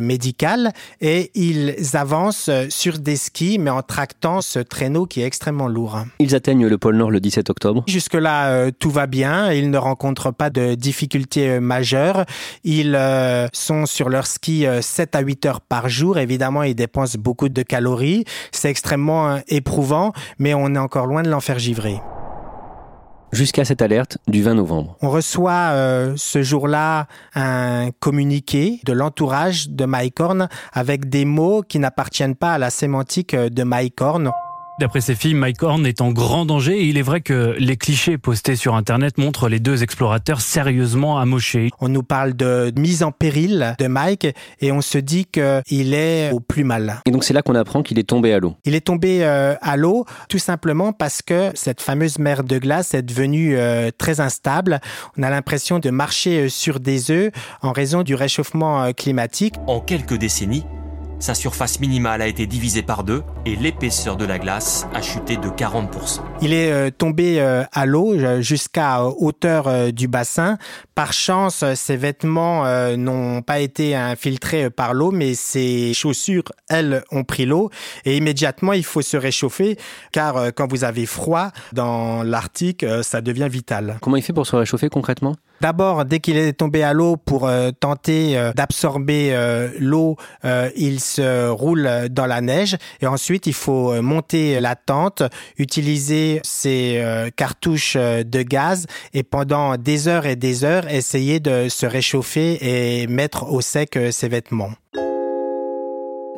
médical 0.00 0.70
et 1.00 1.32
ils 1.34 1.74
avancent 1.94 2.50
sur 2.70 2.98
des 2.98 3.16
skis 3.16 3.58
mais 3.58 3.68
en 3.68 3.82
tractant 3.82 4.40
ce 4.40 4.58
traîneau 4.58 5.04
qui 5.04 5.20
est 5.20 5.26
extrêmement 5.26 5.68
lourd. 5.68 5.98
Ils 6.20 6.34
atteignent 6.34 6.66
le 6.66 6.78
pôle 6.78 6.96
Nord 6.96 7.10
le 7.10 7.20
17 7.20 7.50
octobre? 7.50 7.84
Jusque-là, 7.88 8.70
tout 8.70 8.90
va 8.90 9.06
bien. 9.06 9.52
Ils 9.52 9.70
ne 9.70 9.76
rencontrent 9.76 10.32
pas 10.32 10.48
de 10.48 10.74
difficultés 10.76 11.60
majeures. 11.60 12.24
Ils 12.64 12.98
sont 13.52 13.84
sur 13.84 14.08
leur 14.08 14.26
ski 14.26 14.64
7 14.80 15.14
à 15.14 15.20
8 15.20 15.46
heures 15.46 15.60
par 15.60 15.90
jour. 15.90 16.16
Évidemment, 16.16 16.62
ils 16.62 16.74
dépensent 16.74 17.18
beaucoup 17.18 17.50
de 17.50 17.55
calories. 17.62 18.24
C'est 18.52 18.70
extrêmement 18.70 19.28
euh, 19.28 19.38
éprouvant, 19.48 20.12
mais 20.38 20.54
on 20.54 20.74
est 20.74 20.78
encore 20.78 21.06
loin 21.06 21.22
de 21.22 21.30
l'en 21.30 21.40
faire 21.40 21.58
givrer. 21.58 22.00
Jusqu'à 23.32 23.64
cette 23.64 23.82
alerte 23.82 24.18
du 24.28 24.42
20 24.42 24.54
novembre. 24.54 24.96
On 25.02 25.10
reçoit 25.10 25.72
euh, 25.72 26.14
ce 26.16 26.42
jour-là 26.42 27.06
un 27.34 27.90
communiqué 27.98 28.80
de 28.84 28.92
l'entourage 28.92 29.68
de 29.68 29.84
Mike 29.84 30.20
Horn 30.20 30.48
avec 30.72 31.08
des 31.08 31.24
mots 31.24 31.62
qui 31.62 31.78
n'appartiennent 31.78 32.36
pas 32.36 32.54
à 32.54 32.58
la 32.58 32.70
sémantique 32.70 33.34
euh, 33.34 33.48
de 33.48 33.62
Mike 33.64 34.00
Horn. 34.00 34.30
D'après 34.78 35.00
ses 35.00 35.14
filles, 35.14 35.32
Mike 35.32 35.62
Horn 35.62 35.86
est 35.86 36.02
en 36.02 36.12
grand 36.12 36.44
danger 36.44 36.78
et 36.78 36.84
il 36.84 36.98
est 36.98 37.02
vrai 37.02 37.22
que 37.22 37.56
les 37.58 37.78
clichés 37.78 38.18
postés 38.18 38.56
sur 38.56 38.74
Internet 38.74 39.16
montrent 39.16 39.48
les 39.48 39.58
deux 39.58 39.82
explorateurs 39.82 40.42
sérieusement 40.42 41.18
amochés. 41.18 41.70
On 41.80 41.88
nous 41.88 42.02
parle 42.02 42.34
de 42.34 42.70
mise 42.76 43.02
en 43.02 43.10
péril 43.10 43.74
de 43.78 43.86
Mike 43.86 44.26
et 44.60 44.72
on 44.72 44.82
se 44.82 44.98
dit 44.98 45.24
qu'il 45.24 45.94
est 45.94 46.30
au 46.30 46.40
plus 46.40 46.64
mal. 46.64 47.00
Et 47.06 47.10
donc 47.10 47.24
c'est 47.24 47.32
là 47.32 47.40
qu'on 47.40 47.54
apprend 47.54 47.82
qu'il 47.82 47.98
est 47.98 48.06
tombé 48.06 48.34
à 48.34 48.38
l'eau. 48.38 48.54
Il 48.66 48.74
est 48.74 48.82
tombé 48.82 49.24
euh, 49.24 49.54
à 49.62 49.78
l'eau 49.78 50.04
tout 50.28 50.38
simplement 50.38 50.92
parce 50.92 51.22
que 51.22 51.52
cette 51.54 51.80
fameuse 51.80 52.18
mer 52.18 52.44
de 52.44 52.58
glace 52.58 52.92
est 52.92 53.02
devenue 53.02 53.56
euh, 53.56 53.90
très 53.96 54.20
instable. 54.20 54.80
On 55.16 55.22
a 55.22 55.30
l'impression 55.30 55.78
de 55.78 55.88
marcher 55.88 56.40
euh, 56.40 56.48
sur 56.50 56.80
des 56.80 57.10
œufs 57.10 57.32
en 57.62 57.72
raison 57.72 58.02
du 58.02 58.14
réchauffement 58.14 58.92
climatique. 58.92 59.54
En 59.66 59.80
quelques 59.80 60.18
décennies, 60.18 60.66
sa 61.18 61.34
surface 61.34 61.80
minimale 61.80 62.22
a 62.22 62.26
été 62.26 62.46
divisée 62.46 62.82
par 62.82 63.04
deux 63.04 63.22
et 63.46 63.56
l'épaisseur 63.56 64.16
de 64.16 64.24
la 64.24 64.38
glace 64.38 64.86
a 64.94 65.00
chuté 65.00 65.36
de 65.36 65.48
40%. 65.48 66.20
Il 66.42 66.52
est 66.52 66.70
euh, 66.70 66.90
tombé 66.90 67.40
euh, 67.40 67.64
à 67.72 67.86
l'eau 67.86 68.14
euh, 68.14 68.40
jusqu'à 68.42 69.04
hauteur 69.04 69.92
du 69.92 70.08
bassin. 70.08 70.58
Par 70.94 71.12
chance, 71.12 71.64
ses 71.74 71.96
vêtements 71.96 72.64
n'ont 72.96 73.42
pas 73.42 73.60
été 73.60 73.94
infiltrés 73.94 74.70
par 74.70 74.94
l'eau, 74.94 75.10
mais 75.10 75.34
ses 75.34 75.92
chaussures, 75.92 76.44
elles, 76.68 77.04
ont 77.10 77.22
pris 77.22 77.44
l'eau. 77.44 77.70
Et 78.04 78.16
immédiatement, 78.16 78.72
il 78.72 78.84
faut 78.84 79.02
se 79.02 79.18
réchauffer, 79.18 79.76
car 80.12 80.54
quand 80.54 80.70
vous 80.70 80.84
avez 80.84 81.04
froid 81.04 81.50
dans 81.74 82.22
l'Arctique, 82.22 82.84
ça 83.02 83.20
devient 83.20 83.48
vital. 83.50 83.98
Comment 84.00 84.16
il 84.16 84.22
fait 84.22 84.32
pour 84.32 84.46
se 84.46 84.56
réchauffer 84.56 84.88
concrètement? 84.88 85.36
D'abord, 85.60 86.04
dès 86.04 86.20
qu'il 86.20 86.36
est 86.36 86.52
tombé 86.52 86.82
à 86.82 86.92
l'eau 86.92 87.16
pour 87.16 87.50
tenter 87.80 88.50
d'absorber 88.54 89.70
l'eau, 89.78 90.16
il 90.76 91.00
se 91.00 91.48
roule 91.48 92.08
dans 92.10 92.26
la 92.26 92.40
neige 92.40 92.76
et 93.00 93.06
ensuite 93.06 93.46
il 93.46 93.54
faut 93.54 93.92
euh, 93.92 94.02
monter 94.02 94.60
la 94.60 94.76
tente, 94.76 95.22
utiliser 95.58 96.40
ses 96.44 96.98
euh, 96.98 97.30
cartouches 97.34 97.96
euh, 97.96 98.22
de 98.22 98.42
gaz 98.42 98.86
et 99.12 99.22
pendant 99.22 99.76
des 99.76 100.08
heures 100.08 100.26
et 100.26 100.36
des 100.36 100.64
heures 100.64 100.88
essayer 100.88 101.40
de 101.40 101.68
se 101.68 101.86
réchauffer 101.86 102.58
et 102.60 103.06
mettre 103.06 103.50
au 103.50 103.60
sec 103.60 103.98
ses 104.10 104.28
vêtements. 104.28 104.72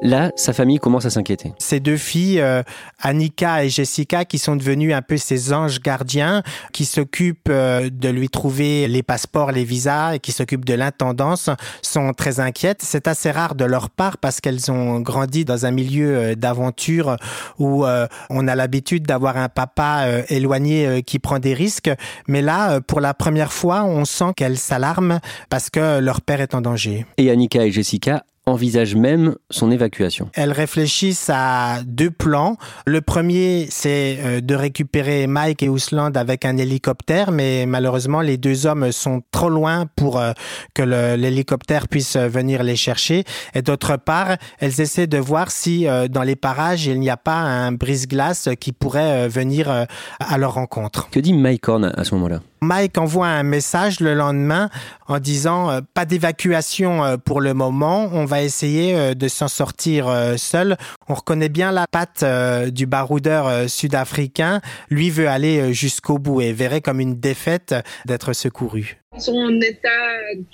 Là, 0.02 0.30
sa 0.36 0.52
famille 0.52 0.78
commence 0.78 1.06
à 1.06 1.10
s'inquiéter. 1.10 1.52
Ces 1.58 1.80
deux 1.80 1.96
filles, 1.96 2.40
euh, 2.40 2.62
Annika 3.02 3.64
et 3.64 3.68
Jessica, 3.68 4.24
qui 4.24 4.38
sont 4.38 4.54
devenues 4.54 4.92
un 4.92 5.02
peu 5.02 5.16
ses 5.16 5.52
anges 5.52 5.80
gardiens, 5.80 6.42
qui 6.72 6.84
s'occupent 6.84 7.48
euh, 7.48 7.90
de 7.90 8.08
lui 8.08 8.28
trouver 8.28 8.86
les 8.86 9.02
passeports, 9.02 9.50
les 9.50 9.64
visas 9.64 10.14
et 10.14 10.18
qui 10.20 10.30
s'occupent 10.30 10.64
de 10.64 10.74
l'intendance, 10.74 11.50
sont 11.82 12.12
très 12.12 12.38
inquiètes. 12.38 12.80
C'est 12.82 13.08
assez 13.08 13.30
rare 13.30 13.56
de 13.56 13.64
leur 13.64 13.90
part 13.90 14.18
parce 14.18 14.40
qu'elles 14.40 14.70
ont 14.70 15.00
grandi 15.00 15.44
dans 15.44 15.66
un 15.66 15.72
milieu 15.72 16.16
euh, 16.16 16.34
d'aventure 16.36 17.16
où 17.58 17.84
on 18.30 18.48
a 18.48 18.54
l'habitude 18.54 19.04
d'avoir 19.04 19.36
un 19.36 19.48
papa 19.48 20.06
éloigné 20.28 21.02
qui 21.02 21.18
prend 21.18 21.38
des 21.38 21.54
risques. 21.54 21.90
Mais 22.26 22.42
là, 22.42 22.80
pour 22.80 23.00
la 23.00 23.14
première 23.14 23.52
fois, 23.52 23.84
on 23.84 24.04
sent 24.04 24.32
qu'elles 24.36 24.58
s'alarment 24.58 25.20
parce 25.50 25.70
que 25.70 25.98
leur 25.98 26.20
père 26.20 26.40
est 26.40 26.54
en 26.54 26.60
danger. 26.60 27.06
Et 27.16 27.30
Annika 27.30 27.64
et 27.64 27.70
Jessica 27.70 28.24
envisage 28.48 28.94
même 28.94 29.36
son 29.50 29.70
évacuation. 29.70 30.30
Elles 30.34 30.52
réfléchissent 30.52 31.30
à 31.32 31.82
deux 31.86 32.10
plans. 32.10 32.56
Le 32.86 33.00
premier, 33.00 33.68
c'est 33.70 34.18
euh, 34.20 34.40
de 34.40 34.54
récupérer 34.54 35.26
Mike 35.26 35.62
et 35.62 35.68
Ousland 35.68 36.16
avec 36.16 36.44
un 36.44 36.56
hélicoptère, 36.56 37.30
mais 37.30 37.66
malheureusement, 37.66 38.20
les 38.20 38.36
deux 38.36 38.66
hommes 38.66 38.90
sont 38.92 39.22
trop 39.30 39.50
loin 39.50 39.86
pour 39.96 40.18
euh, 40.18 40.32
que 40.74 40.82
l'hélicoptère 40.82 41.88
puisse 41.88 42.16
venir 42.16 42.62
les 42.62 42.76
chercher. 42.76 43.24
Et 43.54 43.62
d'autre 43.62 43.96
part, 43.96 44.36
elles 44.58 44.80
essaient 44.80 45.06
de 45.06 45.18
voir 45.18 45.50
si 45.50 45.86
euh, 45.86 46.08
dans 46.08 46.22
les 46.22 46.36
parages, 46.36 46.86
il 46.86 46.98
n'y 47.00 47.10
a 47.10 47.16
pas 47.16 47.38
un 47.38 47.72
brise-glace 47.72 48.48
qui 48.58 48.72
pourrait 48.72 49.28
venir 49.28 49.86
à 50.20 50.38
leur 50.38 50.54
rencontre. 50.54 51.10
Que 51.10 51.20
dit 51.20 51.32
Mike 51.32 51.68
Horn 51.68 51.92
à 51.94 52.04
ce 52.04 52.14
moment-là? 52.14 52.40
Mike 52.60 52.98
envoie 52.98 53.28
un 53.28 53.44
message 53.44 54.00
le 54.00 54.14
lendemain 54.14 54.68
en 55.06 55.18
disant 55.20 55.78
pas 55.94 56.04
d'évacuation 56.04 57.18
pour 57.24 57.40
le 57.40 57.54
moment, 57.54 58.08
on 58.12 58.24
va 58.24 58.37
essayer 58.42 58.94
euh, 58.94 59.14
de 59.14 59.28
s'en 59.28 59.48
sortir 59.48 60.08
euh, 60.08 60.36
seul. 60.36 60.76
On 61.08 61.14
reconnaît 61.14 61.48
bien 61.48 61.72
la 61.72 61.86
patte 61.86 62.22
euh, 62.22 62.70
du 62.70 62.86
baroudeur 62.86 63.68
sud-africain. 63.68 64.60
Lui 64.90 65.10
veut 65.10 65.28
aller 65.28 65.72
jusqu'au 65.72 66.18
bout 66.18 66.40
et 66.40 66.52
verrait 66.52 66.80
comme 66.80 67.00
une 67.00 67.18
défaite 67.18 67.74
d'être 68.06 68.32
secouru. 68.32 68.98
Ils 69.14 69.20
sont 69.20 69.36
en 69.36 69.60
état, 69.60 69.88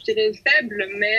je 0.07 0.13
faible, 0.15 0.87
mais 0.99 1.15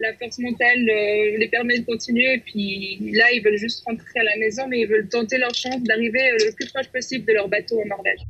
la 0.00 0.14
force 0.14 0.38
mentale 0.38 0.78
les 0.78 1.48
permet 1.50 1.80
de 1.80 1.84
continuer. 1.84 2.42
Puis 2.46 2.98
là, 3.12 3.30
ils 3.32 3.42
veulent 3.42 3.58
juste 3.58 3.84
rentrer 3.84 4.20
à 4.20 4.24
la 4.24 4.36
maison, 4.38 4.66
mais 4.68 4.80
ils 4.80 4.88
veulent 4.88 5.08
tenter 5.08 5.38
leur 5.38 5.54
chance 5.54 5.82
d'arriver 5.82 6.30
le 6.44 6.52
plus 6.54 6.70
proche 6.70 6.88
possible 6.88 7.26
de 7.26 7.32
leur 7.32 7.48
bateau 7.48 7.80
en 7.80 7.86
Norvège. 7.86 8.20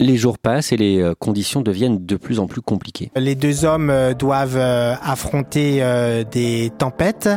Les 0.00 0.16
jours 0.16 0.38
passent 0.38 0.72
et 0.72 0.78
les 0.78 0.98
euh, 1.02 1.14
conditions 1.14 1.60
deviennent 1.60 2.06
de 2.06 2.16
plus 2.16 2.40
en 2.40 2.46
plus 2.46 2.62
compliquées. 2.62 3.10
Les 3.16 3.34
deux 3.34 3.66
hommes 3.66 3.90
euh, 3.90 4.14
doivent 4.14 4.56
euh, 4.56 4.94
affronter 5.02 5.82
des 6.32 6.72
tempêtes. 6.78 7.28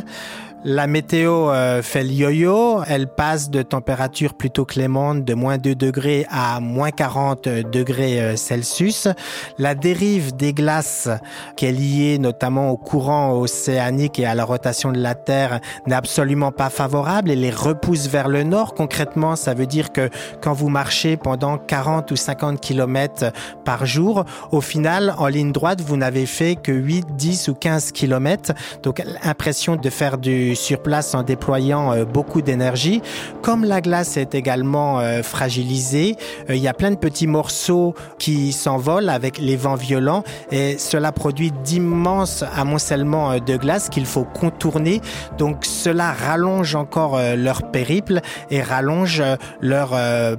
La 0.66 0.88
météo 0.88 1.50
euh, 1.50 1.82
fait 1.82 2.04
le 2.04 2.12
yo-yo. 2.12 2.84
Elle 2.88 3.08
passe 3.08 3.50
de 3.50 3.64
température 3.64 4.34
plutôt 4.34 4.64
clémente 4.64 5.26
de 5.26 5.34
moins 5.34 5.58
2 5.58 5.76
degrés 5.76 6.26
à 6.30 6.62
moins 6.62 6.92
40 6.92 7.50
degrés 7.50 8.22
euh, 8.22 8.36
Celsius. 8.38 9.10
La 9.58 9.76
dérive 9.76 10.34
des 10.38 10.54
glaces, 10.54 11.10
qui 11.58 11.66
est 11.66 11.74
liée 11.74 12.18
notamment 12.18 12.70
au 12.70 12.78
courant 12.78 13.38
océanique 13.38 14.20
et 14.20 14.26
à 14.26 14.36
la 14.36 14.46
rotation 14.46 14.94
de 14.94 15.00
la 15.00 15.16
Terre, 15.16 15.60
n'est 15.86 15.96
absolument 15.96 16.54
pas 16.54 16.70
favorable 16.70 17.30
et 17.30 17.36
les 17.36 17.52
repousse 17.52 18.08
vers 18.08 18.30
le 18.30 18.44
nord. 18.44 18.74
Concrètement, 18.74 19.36
ça 19.36 19.54
veut 19.54 19.68
dire 19.68 19.92
que 19.92 20.10
quand 20.42 20.54
vous 20.54 20.70
marchez 20.70 21.18
pendant 21.18 21.58
40 21.58 22.10
ou 22.12 22.16
50 22.16 22.62
km 22.62 23.34
par 23.66 23.86
jour, 23.86 24.24
au 24.54 24.62
final, 24.62 25.14
en 25.18 25.28
ligne 25.28 25.52
droite, 25.52 25.82
vous 25.82 25.98
n'avez 25.98 26.26
fait 26.26 26.56
que 26.56 26.72
8, 26.72 27.18
10 27.18 27.50
ou 27.50 27.54
15 27.54 27.92
km. 27.92 28.54
Donc, 28.82 29.04
l'impression 29.26 29.76
de 29.76 29.90
faire 29.90 30.18
du 30.18 30.53
sur 30.56 30.80
place 30.80 31.14
en 31.16 31.24
déployant 31.24 31.94
euh, 31.94 32.06
beaucoup 32.06 32.42
d'énergie. 32.42 33.02
Comme 33.42 33.64
la 33.64 33.82
glace 33.82 34.18
est 34.18 34.36
également 34.36 35.00
euh, 35.00 35.24
fragilisée, 35.24 36.16
euh, 36.50 36.56
il 36.56 36.62
y 36.62 36.68
a 36.68 36.74
plein 36.74 36.92
de 36.92 36.96
petits 36.96 37.28
morceaux 37.28 37.94
qui 38.20 38.52
s'envolent 38.52 39.10
avec 39.10 39.38
les 39.38 39.56
vents 39.56 39.76
violents 39.76 40.24
et 40.52 40.78
cela 40.78 41.12
produit 41.12 41.52
d'immenses 41.64 42.44
amoncellements 42.56 43.40
de 43.40 43.58
glace 43.58 43.90
qu'il 43.90 44.06
faut 44.06 44.26
contourner. 44.26 45.02
Donc 45.38 45.66
cela 45.66 46.12
rallonge 46.12 46.76
encore 46.76 47.20
leur 47.38 47.72
périple 47.72 48.22
et 48.50 48.62
rallonge 48.62 49.24
leur 49.62 49.92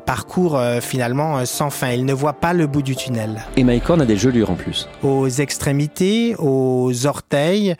parcours 0.04 0.60
finalement 0.80 1.44
sans 1.44 1.70
fin. 1.70 1.90
Ils 1.90 2.04
ne 2.04 2.12
voient 2.12 2.34
pas 2.34 2.52
le 2.52 2.66
bout 2.66 2.82
du 2.82 2.96
tunnel. 2.96 3.44
Et 3.56 3.64
Mike 3.64 3.88
a 3.90 3.96
des 4.04 4.16
gelures 4.16 4.50
en 4.50 4.54
plus. 4.54 4.88
Aux 5.02 5.28
extrémités, 5.28 6.34
aux 6.38 7.06
orteils, 7.06 7.76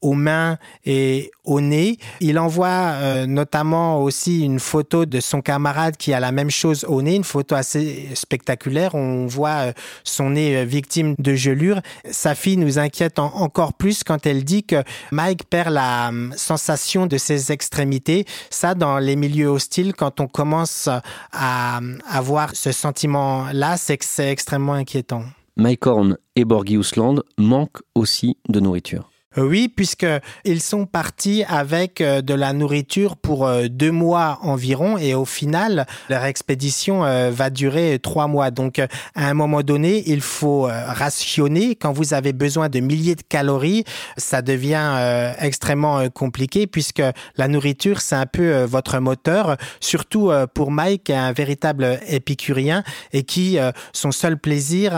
aux 0.00 0.14
mains 0.14 0.58
et 0.84 1.30
au 1.44 1.60
nez. 1.60 1.98
Il 2.20 2.38
envoie 2.38 2.66
euh, 2.68 3.26
notamment 3.26 4.02
aussi 4.02 4.42
une 4.42 4.58
photo 4.58 5.04
de 5.04 5.20
son 5.20 5.42
camarade 5.42 5.96
qui 5.96 6.12
a 6.12 6.20
la 6.20 6.32
même 6.32 6.50
chose 6.50 6.84
au 6.88 7.02
nez, 7.02 7.16
une 7.16 7.24
photo 7.24 7.54
assez 7.54 8.08
spectaculaire. 8.14 8.94
On 8.94 9.26
voit 9.26 9.68
euh, 9.68 9.72
son 10.04 10.30
nez 10.30 10.56
euh, 10.56 10.64
victime 10.64 11.14
de 11.18 11.34
gelure. 11.34 11.80
Sa 12.10 12.34
fille 12.34 12.56
nous 12.56 12.78
inquiète 12.78 13.18
encore 13.18 13.74
plus 13.74 14.04
quand 14.04 14.26
elle 14.26 14.44
dit 14.44 14.64
que 14.64 14.82
Mike 15.10 15.44
perd 15.44 15.72
la 15.72 16.10
sensation 16.36 17.06
de 17.06 17.18
ses 17.18 17.52
extrémités. 17.52 18.24
Ça, 18.50 18.74
dans 18.74 18.98
les 18.98 19.16
milieux 19.16 19.48
hostiles, 19.48 19.94
quand 19.94 20.20
on 20.20 20.26
commence 20.26 20.88
à 21.32 21.80
avoir 22.08 22.54
ce 22.54 22.72
sentiment-là, 22.72 23.76
c'est 23.76 23.96
c'est 24.02 24.30
extrêmement 24.30 24.74
inquiétant. 24.74 25.24
Mike 25.56 25.86
Horn 25.86 26.18
et 26.36 26.44
Borghi 26.44 26.76
Ousland 26.76 27.22
manquent 27.38 27.82
aussi 27.94 28.36
de 28.48 28.60
nourriture. 28.60 29.10
Oui, 29.36 29.68
puisque 29.68 30.06
ils 30.44 30.62
sont 30.62 30.86
partis 30.86 31.44
avec 31.46 32.00
euh, 32.00 32.22
de 32.22 32.32
la 32.32 32.54
nourriture 32.54 33.16
pour 33.16 33.46
euh, 33.46 33.66
deux 33.68 33.90
mois 33.90 34.38
environ 34.40 34.96
et 34.96 35.14
au 35.14 35.26
final, 35.26 35.86
leur 36.08 36.24
expédition 36.24 37.04
euh, 37.04 37.30
va 37.30 37.50
durer 37.50 37.98
trois 38.02 38.28
mois. 38.28 38.50
Donc, 38.50 38.78
à 38.78 38.88
un 39.14 39.34
moment 39.34 39.62
donné, 39.62 40.04
il 40.06 40.22
faut 40.22 40.62
rationner. 40.62 41.74
Quand 41.74 41.92
vous 41.92 42.14
avez 42.14 42.32
besoin 42.32 42.68
de 42.68 42.80
milliers 42.80 43.14
de 43.14 43.22
calories, 43.22 43.84
ça 44.16 44.42
devient 44.42 45.32
extrêmement 45.38 46.08
compliqué 46.08 46.66
puisque 46.66 47.02
la 47.36 47.48
nourriture, 47.48 48.00
c'est 48.00 48.14
un 48.14 48.26
peu 48.26 48.62
votre 48.64 48.98
moteur, 48.98 49.56
surtout 49.80 50.30
pour 50.54 50.70
Mike, 50.70 51.10
un 51.10 51.32
véritable 51.32 52.00
épicurien 52.08 52.82
et 53.12 53.22
qui, 53.22 53.58
son 53.92 54.12
seul 54.12 54.38
plaisir 54.38 54.92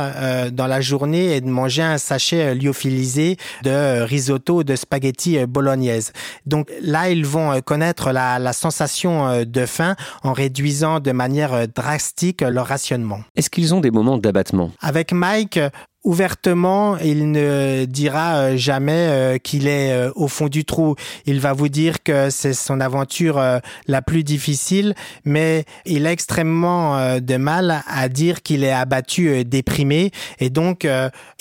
dans 0.52 0.66
la 0.66 0.80
journée 0.80 1.36
est 1.36 1.40
de 1.40 1.48
manger 1.48 1.82
un 1.82 1.98
sachet 1.98 2.54
lyophilisé 2.54 3.36
de 3.62 4.02
risotto 4.02 4.27
risotto 4.28 4.62
de 4.62 4.76
spaghetti 4.76 5.38
euh, 5.38 5.46
bolognaise. 5.46 6.12
Donc 6.46 6.70
là, 6.82 7.10
ils 7.10 7.24
vont 7.24 7.52
euh, 7.52 7.60
connaître 7.60 8.12
la, 8.12 8.38
la 8.38 8.52
sensation 8.52 9.26
euh, 9.26 9.44
de 9.44 9.66
faim 9.66 9.96
en 10.22 10.32
réduisant 10.32 11.00
de 11.00 11.12
manière 11.12 11.66
drastique 11.68 12.42
leur 12.42 12.66
rationnement. 12.66 13.20
Est-ce 13.36 13.50
qu'ils 13.50 13.74
ont 13.74 13.80
des 13.80 13.90
moments 13.90 14.18
d'abattement? 14.18 14.70
Avec 14.80 15.12
Mike, 15.12 15.58
ouvertement, 16.04 16.96
il 16.98 17.30
ne 17.32 17.84
dira 17.84 18.36
euh, 18.36 18.56
jamais 18.56 19.08
euh, 19.08 19.38
qu'il 19.38 19.66
est 19.66 19.92
euh, 19.92 20.10
au 20.14 20.28
fond 20.28 20.48
du 20.48 20.64
trou. 20.64 20.94
Il 21.26 21.40
va 21.40 21.52
vous 21.52 21.68
dire 21.68 22.02
que 22.02 22.30
c'est 22.30 22.54
son 22.54 22.80
aventure 22.80 23.42
la 23.86 24.02
plus 24.02 24.24
difficile, 24.24 24.94
mais 25.24 25.64
il 25.84 26.06
a 26.06 26.12
extrêmement 26.12 27.18
de 27.20 27.36
mal 27.36 27.82
à 27.86 28.08
dire 28.08 28.42
qu'il 28.42 28.64
est 28.64 28.72
abattu, 28.72 29.44
déprimé, 29.44 30.10
et 30.38 30.50
donc 30.50 30.86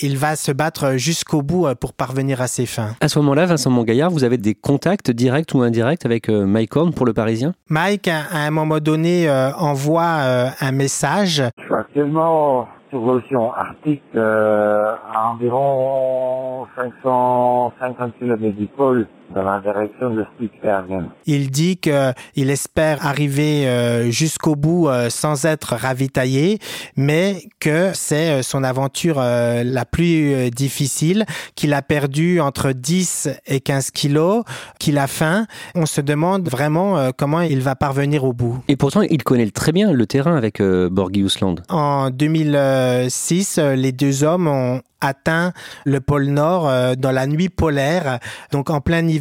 il 0.00 0.16
va 0.16 0.36
se 0.36 0.52
battre 0.52 0.96
jusqu'au 0.96 1.42
bout 1.42 1.66
pour 1.80 1.92
parvenir 1.92 2.40
à 2.40 2.48
ses 2.48 2.66
fins. 2.66 2.94
À 3.00 3.08
ce 3.08 3.18
moment-là, 3.20 3.46
Vincent 3.46 3.70
Mongaillard, 3.70 4.10
vous 4.10 4.24
avez 4.24 4.38
des 4.38 4.54
contacts 4.54 5.10
directs 5.10 5.54
ou 5.54 5.62
indirects 5.62 6.04
avec 6.04 6.28
Mike 6.28 6.76
Horn 6.76 6.92
pour 6.92 7.06
le 7.06 7.12
Parisien? 7.12 7.54
Mike, 7.68 8.08
à 8.08 8.24
un 8.32 8.50
moment 8.50 8.80
donné, 8.80 9.30
envoie 9.56 10.52
un 10.60 10.72
message. 10.72 11.42
Actuellement 11.70 12.68
sur 12.90 13.00
l'océan 13.00 13.52
Arctique 13.52 14.02
euh, 14.14 14.94
à 15.12 15.30
environ 15.30 16.66
550 16.76 18.18
km 18.18 18.56
du 18.56 18.66
pôle 18.66 19.06
dans 19.34 19.42
la 19.42 19.60
direction 19.60 20.10
de 20.10 20.24
Spitsbergen. 20.34 21.08
Il 21.26 21.50
dit 21.50 21.76
qu'il 21.76 22.50
espère 22.50 23.04
arriver 23.06 23.66
euh, 23.66 24.10
jusqu'au 24.10 24.56
bout 24.56 24.88
euh, 24.88 25.10
sans 25.10 25.44
être 25.44 25.74
ravitaillé, 25.74 26.58
mais 26.96 27.42
que 27.60 27.90
c'est 27.94 28.42
son 28.42 28.64
aventure 28.64 29.18
la 29.18 29.84
plus 29.84 30.50
difficile, 30.50 31.24
qu'il 31.54 31.74
a 31.74 31.82
perdu 31.82 32.40
entre 32.40 32.72
10 32.72 33.28
et 33.46 33.60
15 33.60 33.90
kilos, 33.90 34.44
qu'il 34.78 34.98
a 34.98 35.06
faim. 35.06 35.46
On 35.74 35.86
se 35.86 36.00
demande 36.00 36.48
vraiment 36.48 37.10
comment 37.16 37.40
il 37.40 37.60
va 37.60 37.74
parvenir 37.74 38.24
au 38.24 38.32
bout. 38.32 38.62
Et 38.68 38.76
pourtant, 38.76 39.02
il 39.02 39.22
connaît 39.22 39.50
très 39.50 39.72
bien 39.72 39.92
le 39.92 40.06
terrain 40.06 40.36
avec 40.36 40.62
Borgiusland. 40.62 41.56
En 41.68 42.10
2006, 42.10 43.58
les 43.58 43.92
deux 43.92 44.24
hommes 44.24 44.48
ont 44.48 44.80
atteint 45.00 45.52
le 45.84 46.00
pôle 46.00 46.26
Nord 46.26 46.68
euh, 46.68 46.94
dans 46.94 47.12
la 47.12 47.26
nuit 47.26 47.48
polaire, 47.48 48.18
donc 48.52 48.70
en 48.70 48.80
plein 48.80 49.06
hiver. 49.06 49.17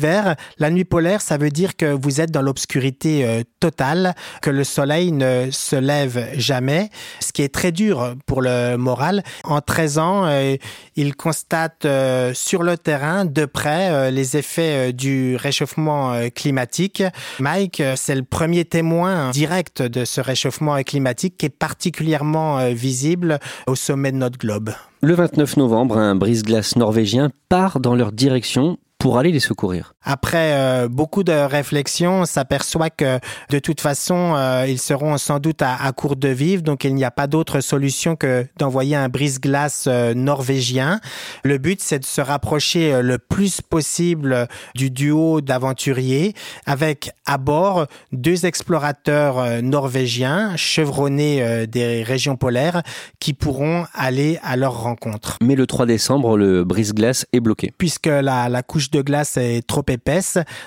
La 0.57 0.69
nuit 0.69 0.85
polaire, 0.85 1.21
ça 1.21 1.37
veut 1.37 1.49
dire 1.49 1.75
que 1.75 1.85
vous 1.85 2.21
êtes 2.21 2.31
dans 2.31 2.41
l'obscurité 2.41 3.25
euh, 3.25 3.43
totale, 3.59 4.13
que 4.41 4.49
le 4.49 4.63
soleil 4.63 5.11
ne 5.11 5.49
se 5.51 5.75
lève 5.75 6.29
jamais, 6.37 6.89
ce 7.19 7.31
qui 7.31 7.41
est 7.41 7.53
très 7.53 7.71
dur 7.71 8.15
pour 8.25 8.41
le 8.41 8.75
moral. 8.77 9.23
En 9.43 9.61
13 9.61 9.97
ans, 9.97 10.25
euh, 10.25 10.55
il 10.95 11.15
constate 11.15 11.87
sur 12.33 12.63
le 12.63 12.77
terrain 12.77 13.25
de 13.25 13.45
près 13.45 14.11
les 14.11 14.37
effets 14.37 14.93
du 14.93 15.35
réchauffement 15.35 16.27
climatique. 16.33 17.03
Mike, 17.39 17.81
c'est 17.95 18.15
le 18.15 18.23
premier 18.23 18.65
témoin 18.65 19.31
direct 19.31 19.81
de 19.81 20.05
ce 20.05 20.21
réchauffement 20.21 20.81
climatique 20.83 21.37
qui 21.37 21.45
est 21.45 21.49
particulièrement 21.49 22.71
visible 22.71 23.39
au 23.67 23.75
sommet 23.75 24.11
de 24.11 24.17
notre 24.17 24.37
globe. 24.37 24.71
Le 25.01 25.13
29 25.13 25.57
novembre, 25.57 25.97
un 25.97 26.15
brise-glace 26.15 26.75
norvégien 26.75 27.29
part 27.49 27.79
dans 27.79 27.93
leur 27.93 28.11
direction 28.11 28.79
pour 28.97 29.17
aller 29.17 29.31
les 29.31 29.39
secourir. 29.39 29.93
Après 30.09 30.53
euh, 30.53 30.87
beaucoup 30.87 31.25
de 31.25 31.33
réflexions, 31.33 32.21
on 32.21 32.25
s'aperçoit 32.25 32.89
que 32.89 33.19
de 33.49 33.59
toute 33.59 33.81
façon, 33.81 34.35
euh, 34.37 34.65
ils 34.65 34.79
seront 34.79 35.17
sans 35.17 35.39
doute 35.39 35.61
à, 35.61 35.75
à, 35.75 35.91
court 35.91 36.15
de 36.15 36.29
vivre, 36.29 36.63
donc 36.63 36.85
il 36.85 36.95
n'y 36.95 37.03
a 37.03 37.11
pas 37.11 37.27
d'autre 37.27 37.59
solution 37.59 38.15
que 38.15 38.45
d'envoyer 38.57 38.95
un 38.95 39.09
brise-glace 39.09 39.83
euh, 39.89 40.13
norvégien. 40.13 41.01
Le 41.43 41.57
but, 41.57 41.81
c'est 41.81 41.99
de 41.99 42.05
se 42.05 42.21
rapprocher 42.21 43.01
le 43.01 43.17
plus 43.17 43.59
possible 43.59 44.47
du 44.75 44.91
duo 44.91 45.41
d'aventuriers, 45.41 46.33
avec 46.65 47.11
à 47.25 47.37
bord 47.37 47.87
deux 48.13 48.45
explorateurs 48.45 49.61
norvégiens 49.61 50.55
chevronnés 50.55 51.67
des 51.67 52.03
régions 52.03 52.37
polaires 52.37 52.81
qui 53.19 53.33
pourront 53.33 53.85
aller 53.93 54.39
à 54.41 54.55
leur 54.55 54.81
rencontre. 54.81 55.35
Mais 55.41 55.55
le 55.55 55.67
3 55.67 55.85
décembre, 55.85 56.37
le 56.37 56.63
brise-glace 56.63 57.25
est 57.33 57.41
bloqué. 57.41 57.73
Puisque 57.77 58.07
la, 58.07 58.47
la 58.47 58.63
couche 58.63 58.89
de 58.89 59.01
glace 59.01 59.35
est 59.35 59.67
trop 59.67 59.81
épaisse. 59.81 59.96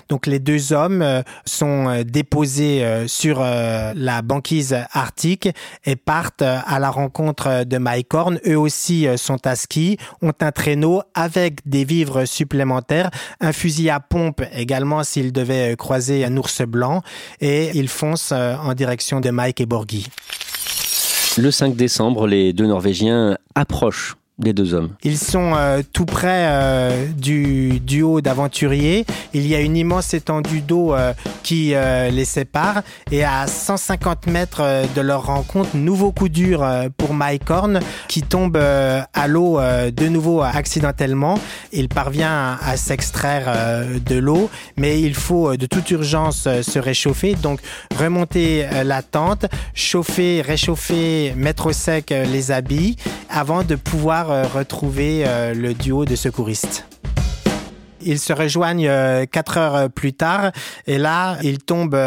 Donc 0.09 0.27
les 0.27 0.39
deux 0.39 0.73
hommes 0.73 1.03
euh, 1.03 1.23
sont 1.45 1.89
euh, 1.89 2.05
déposés 2.05 2.85
euh, 2.85 3.07
sur 3.07 3.41
la 3.41 4.23
banquise 4.23 4.77
arctique 4.93 5.49
et 5.85 5.97
partent 5.97 6.43
à 6.43 6.79
la 6.79 6.91
rencontre 6.91 7.65
de 7.65 7.79
Mike 7.79 8.13
Horn. 8.15 8.39
Eux 8.47 8.59
aussi 8.59 9.07
sont 9.17 9.47
à 9.47 9.57
ski, 9.57 9.97
ont 10.23 10.33
un 10.41 10.53
traîneau 10.53 11.03
avec 11.15 11.69
des 11.69 11.85
vivres 11.85 12.25
supplémentaires, 12.25 13.11
un 13.41 13.53
fusil 13.53 13.91
à 13.91 14.01
pompe 14.01 14.43
également 14.55 15.03
s'ils 15.05 15.33
devaient 15.33 15.75
croiser 15.77 16.25
un 16.25 16.37
ours 16.37 16.63
blanc 16.63 17.03
et 17.41 17.71
ils 17.75 17.89
foncent 17.89 18.33
en 18.33 18.75
direction 18.75 19.21
de 19.21 19.31
Mike 19.31 19.61
et 19.61 19.67
Borghi. 19.67 20.07
Le 21.39 21.51
5 21.51 21.77
décembre, 21.77 22.27
les 22.27 22.53
deux 22.53 22.67
Norvégiens 22.67 23.37
approchent 23.55 24.17
des 24.41 24.53
deux 24.53 24.75
hommes 24.75 24.91
Ils 25.05 25.19
sont 25.19 25.53
euh, 25.55 25.83
tout 25.93 26.07
près 26.07 26.47
euh, 26.49 27.07
du 27.17 27.79
duo 27.81 28.21
d'aventuriers. 28.21 29.05
Il 29.35 29.47
y 29.47 29.55
a 29.55 29.61
une 29.61 29.77
immense 29.77 30.15
étendue 30.15 30.63
d'eau 30.63 30.95
euh, 30.95 31.13
qui 31.43 31.75
les 32.11 32.25
sépare. 32.25 32.83
Et 33.11 33.25
à 33.25 33.47
150 33.47 34.27
mètres 34.27 34.63
de 34.95 35.01
leur 35.01 35.27
rencontre, 35.27 35.77
nouveau 35.77 36.13
coup 36.13 36.29
dur 36.29 36.67
pour 36.97 37.15
Mike 37.15 37.51
Horn 37.51 37.81
qui 38.09 38.23
tombe 38.23 38.57
à 38.57 39.29
l'eau 39.29 39.59
de 39.61 40.09
nouveau 40.09 40.43
accidentellement. 40.43 41.39
Il 41.73 41.89
parvient 41.89 42.59
à, 42.63 42.77
s'extraire 42.77 43.85
de 44.05 44.17
l'eau, 44.17 44.49
mais 44.77 45.01
il 45.01 45.15
faut 45.15 45.57
de 45.57 45.67
toute 45.67 45.91
urgence 45.91 46.49
se 46.63 46.79
réchauffer. 46.79 47.35
Donc 47.35 47.61
remonter 47.99 48.67
la 48.85 49.03
tente, 49.03 49.47
chauffer, 49.75 50.43
réchauffer, 50.43 51.35
mettre 51.37 51.67
au 51.67 51.73
sec 51.73 52.11
les 52.11 52.51
habits 52.51 52.97
avant 53.31 53.63
de 53.63 53.77
pouvoir 53.77 54.31
euh, 54.31 54.45
retrouver 54.45 55.25
euh, 55.27 55.55
le 55.55 55.75
duo 55.75 56.05
de 56.05 56.17
secouristes. 56.17 56.87
Ils 58.03 58.19
se 58.19 58.33
rejoignent 58.33 58.89
euh, 58.89 59.27
quatre 59.27 59.59
heures 59.59 59.91
plus 59.91 60.15
tard 60.15 60.53
et 60.87 60.99
là, 60.99 61.37
ils 61.43 61.59
tombent 61.59 61.99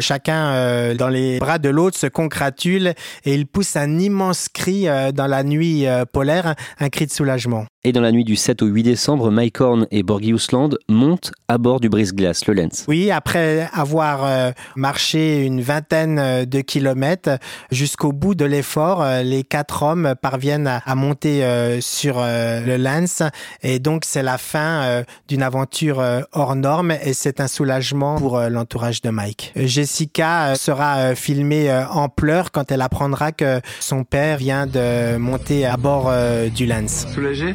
chacun 0.00 0.94
dans 0.94 1.08
les 1.08 1.38
bras 1.38 1.58
de 1.58 1.68
l'autre, 1.68 1.96
se 1.96 2.08
congratulent 2.08 2.92
et 3.24 3.34
ils 3.34 3.46
poussent 3.46 3.76
un 3.76 3.98
immense 3.98 4.48
cri 4.48 4.86
dans 5.14 5.28
la 5.28 5.44
nuit 5.44 5.86
polaire, 6.12 6.56
un 6.80 6.88
cri 6.88 7.06
de 7.06 7.12
soulagement. 7.12 7.66
Et 7.84 7.92
dans 7.92 8.00
la 8.00 8.10
nuit 8.10 8.24
du 8.24 8.34
7 8.34 8.62
au 8.62 8.66
8 8.66 8.82
décembre, 8.82 9.30
Mike 9.30 9.60
Horn 9.60 9.86
et 9.92 10.02
Borgius 10.02 10.50
Land 10.50 10.70
montent 10.88 11.30
à 11.46 11.58
bord 11.58 11.78
du 11.78 11.88
brise-glace, 11.88 12.44
le 12.46 12.54
Lens. 12.54 12.84
Oui, 12.88 13.12
après 13.12 13.70
avoir 13.72 14.24
euh, 14.24 14.50
marché 14.74 15.44
une 15.44 15.60
vingtaine 15.60 16.18
euh, 16.18 16.44
de 16.44 16.60
kilomètres 16.60 17.38
jusqu'au 17.70 18.10
bout 18.10 18.34
de 18.34 18.44
l'effort, 18.44 19.00
euh, 19.00 19.22
les 19.22 19.44
quatre 19.44 19.84
hommes 19.84 20.14
parviennent 20.20 20.66
à, 20.66 20.94
monter 20.96 21.44
sur 21.80 22.16
le 22.18 22.76
Lens. 22.76 23.22
Et 23.62 23.78
donc, 23.78 24.02
c'est 24.04 24.24
la 24.24 24.38
fin 24.38 25.04
d'une 25.28 25.44
aventure 25.44 26.02
hors 26.32 26.56
norme 26.56 26.90
et 26.90 27.12
c'est 27.12 27.40
un 27.40 27.46
soulagement 27.46 28.18
pour 28.18 28.40
l'entourage 28.40 29.00
de 29.02 29.10
Mike. 29.10 29.52
Jessica 29.54 30.54
sera 30.56 31.14
filmée 31.14 31.70
en 31.90 32.08
pleurs 32.08 32.50
quand 32.50 32.72
elle 32.72 32.80
apprendra 32.80 33.30
que 33.30 33.60
son 33.78 34.02
père 34.02 34.38
vient 34.38 34.66
de 34.66 35.16
monter 35.18 35.66
à 35.66 35.76
bord 35.76 36.10
du 36.52 36.66
Lens. 36.66 37.06
Soulagé? 37.14 37.54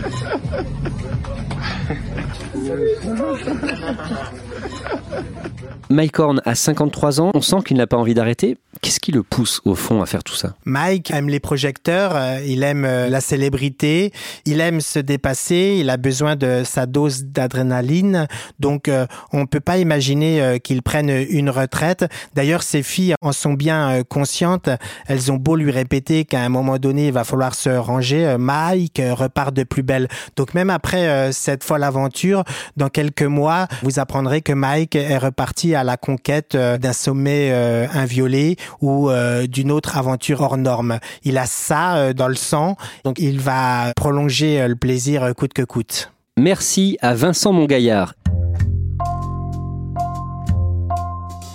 Salut. 2.52 2.88
Salut. 3.02 3.40
Mike 5.90 6.20
Horn 6.20 6.40
a 6.44 6.54
53 6.54 7.20
ans, 7.20 7.32
on 7.34 7.40
sent 7.40 7.56
qu'il 7.66 7.76
n'a 7.76 7.88
pas 7.88 7.96
envie 7.96 8.14
d'arrêter. 8.14 8.56
Qu'est-ce 8.80 9.00
qui 9.00 9.10
le 9.10 9.24
pousse 9.24 9.60
au 9.64 9.74
fond 9.74 10.00
à 10.00 10.06
faire 10.06 10.22
tout 10.22 10.36
ça? 10.36 10.54
Mike 10.64 11.10
aime 11.10 11.28
les 11.28 11.40
projecteurs, 11.40 12.12
euh, 12.14 12.38
il 12.46 12.62
aime 12.62 12.84
euh, 12.84 13.08
la 13.08 13.20
célébrité, 13.20 14.12
il 14.46 14.60
aime 14.60 14.80
se 14.80 15.00
dépasser, 15.00 15.78
il 15.80 15.90
a 15.90 15.96
besoin 15.96 16.36
de 16.36 16.62
sa 16.64 16.86
dose 16.86 17.24
d'adrénaline. 17.24 18.28
Donc 18.60 18.86
euh, 18.86 19.06
on 19.32 19.40
ne 19.40 19.44
peut 19.46 19.58
pas 19.58 19.78
imaginer 19.78 20.60
qu'il 20.62 20.82
prenne 20.82 21.10
une 21.10 21.50
retraite. 21.50 22.06
D'ailleurs, 22.34 22.62
ses 22.62 22.84
filles 22.84 23.16
en 23.20 23.32
sont 23.32 23.54
bien 23.54 24.02
conscientes. 24.08 24.68
Elles 25.08 25.32
ont 25.32 25.36
beau 25.36 25.56
lui 25.56 25.72
répéter 25.72 26.24
qu'à 26.24 26.42
un 26.42 26.48
moment 26.48 26.78
donné, 26.78 27.08
il 27.08 27.12
va 27.12 27.24
falloir 27.24 27.56
se 27.56 27.70
ranger. 27.70 28.36
Mike 28.38 29.02
repart 29.12 29.52
de 29.52 29.64
plus 29.64 29.82
belle. 29.82 30.06
Donc 30.36 30.54
même 30.54 30.70
après 30.70 31.32
cette 31.32 31.64
folle 31.64 31.82
aventure, 31.82 32.44
dans 32.76 32.88
quelques 32.88 33.22
mois, 33.22 33.66
vous 33.82 33.98
apprendrez 33.98 34.42
que 34.42 34.52
Mike 34.52 34.94
est 34.94 35.18
reparti 35.18 35.74
à 35.74 35.79
la 35.84 35.96
conquête 35.96 36.56
d'un 36.56 36.92
sommet 36.92 37.52
inviolé 37.92 38.56
ou 38.80 39.10
euh, 39.10 39.46
d'une 39.46 39.70
autre 39.70 39.96
aventure 39.98 40.40
hors 40.40 40.56
norme. 40.56 40.98
Il 41.24 41.38
a 41.38 41.46
ça 41.46 41.96
euh, 41.96 42.12
dans 42.12 42.28
le 42.28 42.34
sang, 42.34 42.76
donc 43.04 43.18
il 43.18 43.40
va 43.40 43.92
prolonger 43.96 44.60
euh, 44.60 44.68
le 44.68 44.76
plaisir 44.76 45.34
coûte 45.36 45.52
que 45.52 45.62
coûte. 45.62 46.12
Merci 46.36 46.96
à 47.00 47.14
Vincent 47.14 47.52
Mongaillard. 47.52 48.14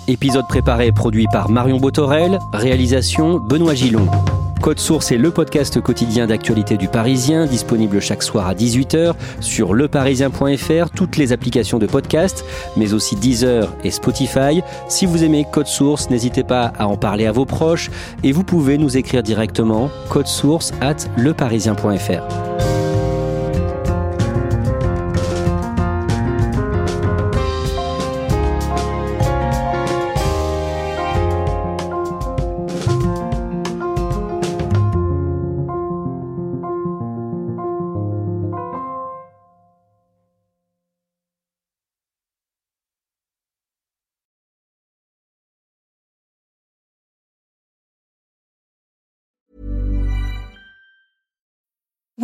Épisode 0.08 0.46
préparé 0.46 0.92
produit 0.92 1.26
par 1.32 1.50
Marion 1.50 1.78
Botorel, 1.78 2.38
réalisation 2.52 3.38
Benoît 3.40 3.74
Gillon. 3.74 4.08
Code 4.60 4.80
Source 4.80 5.12
est 5.12 5.16
le 5.16 5.30
podcast 5.30 5.80
quotidien 5.80 6.26
d'actualité 6.26 6.76
du 6.76 6.88
Parisien, 6.88 7.46
disponible 7.46 8.00
chaque 8.00 8.22
soir 8.22 8.46
à 8.46 8.54
18h 8.54 9.14
sur 9.40 9.74
leparisien.fr, 9.74 10.90
toutes 10.90 11.16
les 11.16 11.32
applications 11.32 11.78
de 11.78 11.86
podcast, 11.86 12.44
mais 12.76 12.92
aussi 12.92 13.16
Deezer 13.16 13.72
et 13.84 13.90
Spotify. 13.90 14.62
Si 14.88 15.06
vous 15.06 15.22
aimez 15.22 15.46
Code 15.52 15.68
Source, 15.68 16.10
n'hésitez 16.10 16.44
pas 16.44 16.72
à 16.78 16.86
en 16.86 16.96
parler 16.96 17.26
à 17.26 17.32
vos 17.32 17.44
proches 17.44 17.90
et 18.22 18.32
vous 18.32 18.44
pouvez 18.44 18.78
nous 18.78 18.96
écrire 18.96 19.22
directement 19.22 19.90
code 20.08 20.26
source 20.26 20.72
at 20.80 20.96
leparisien.fr. 21.16 22.85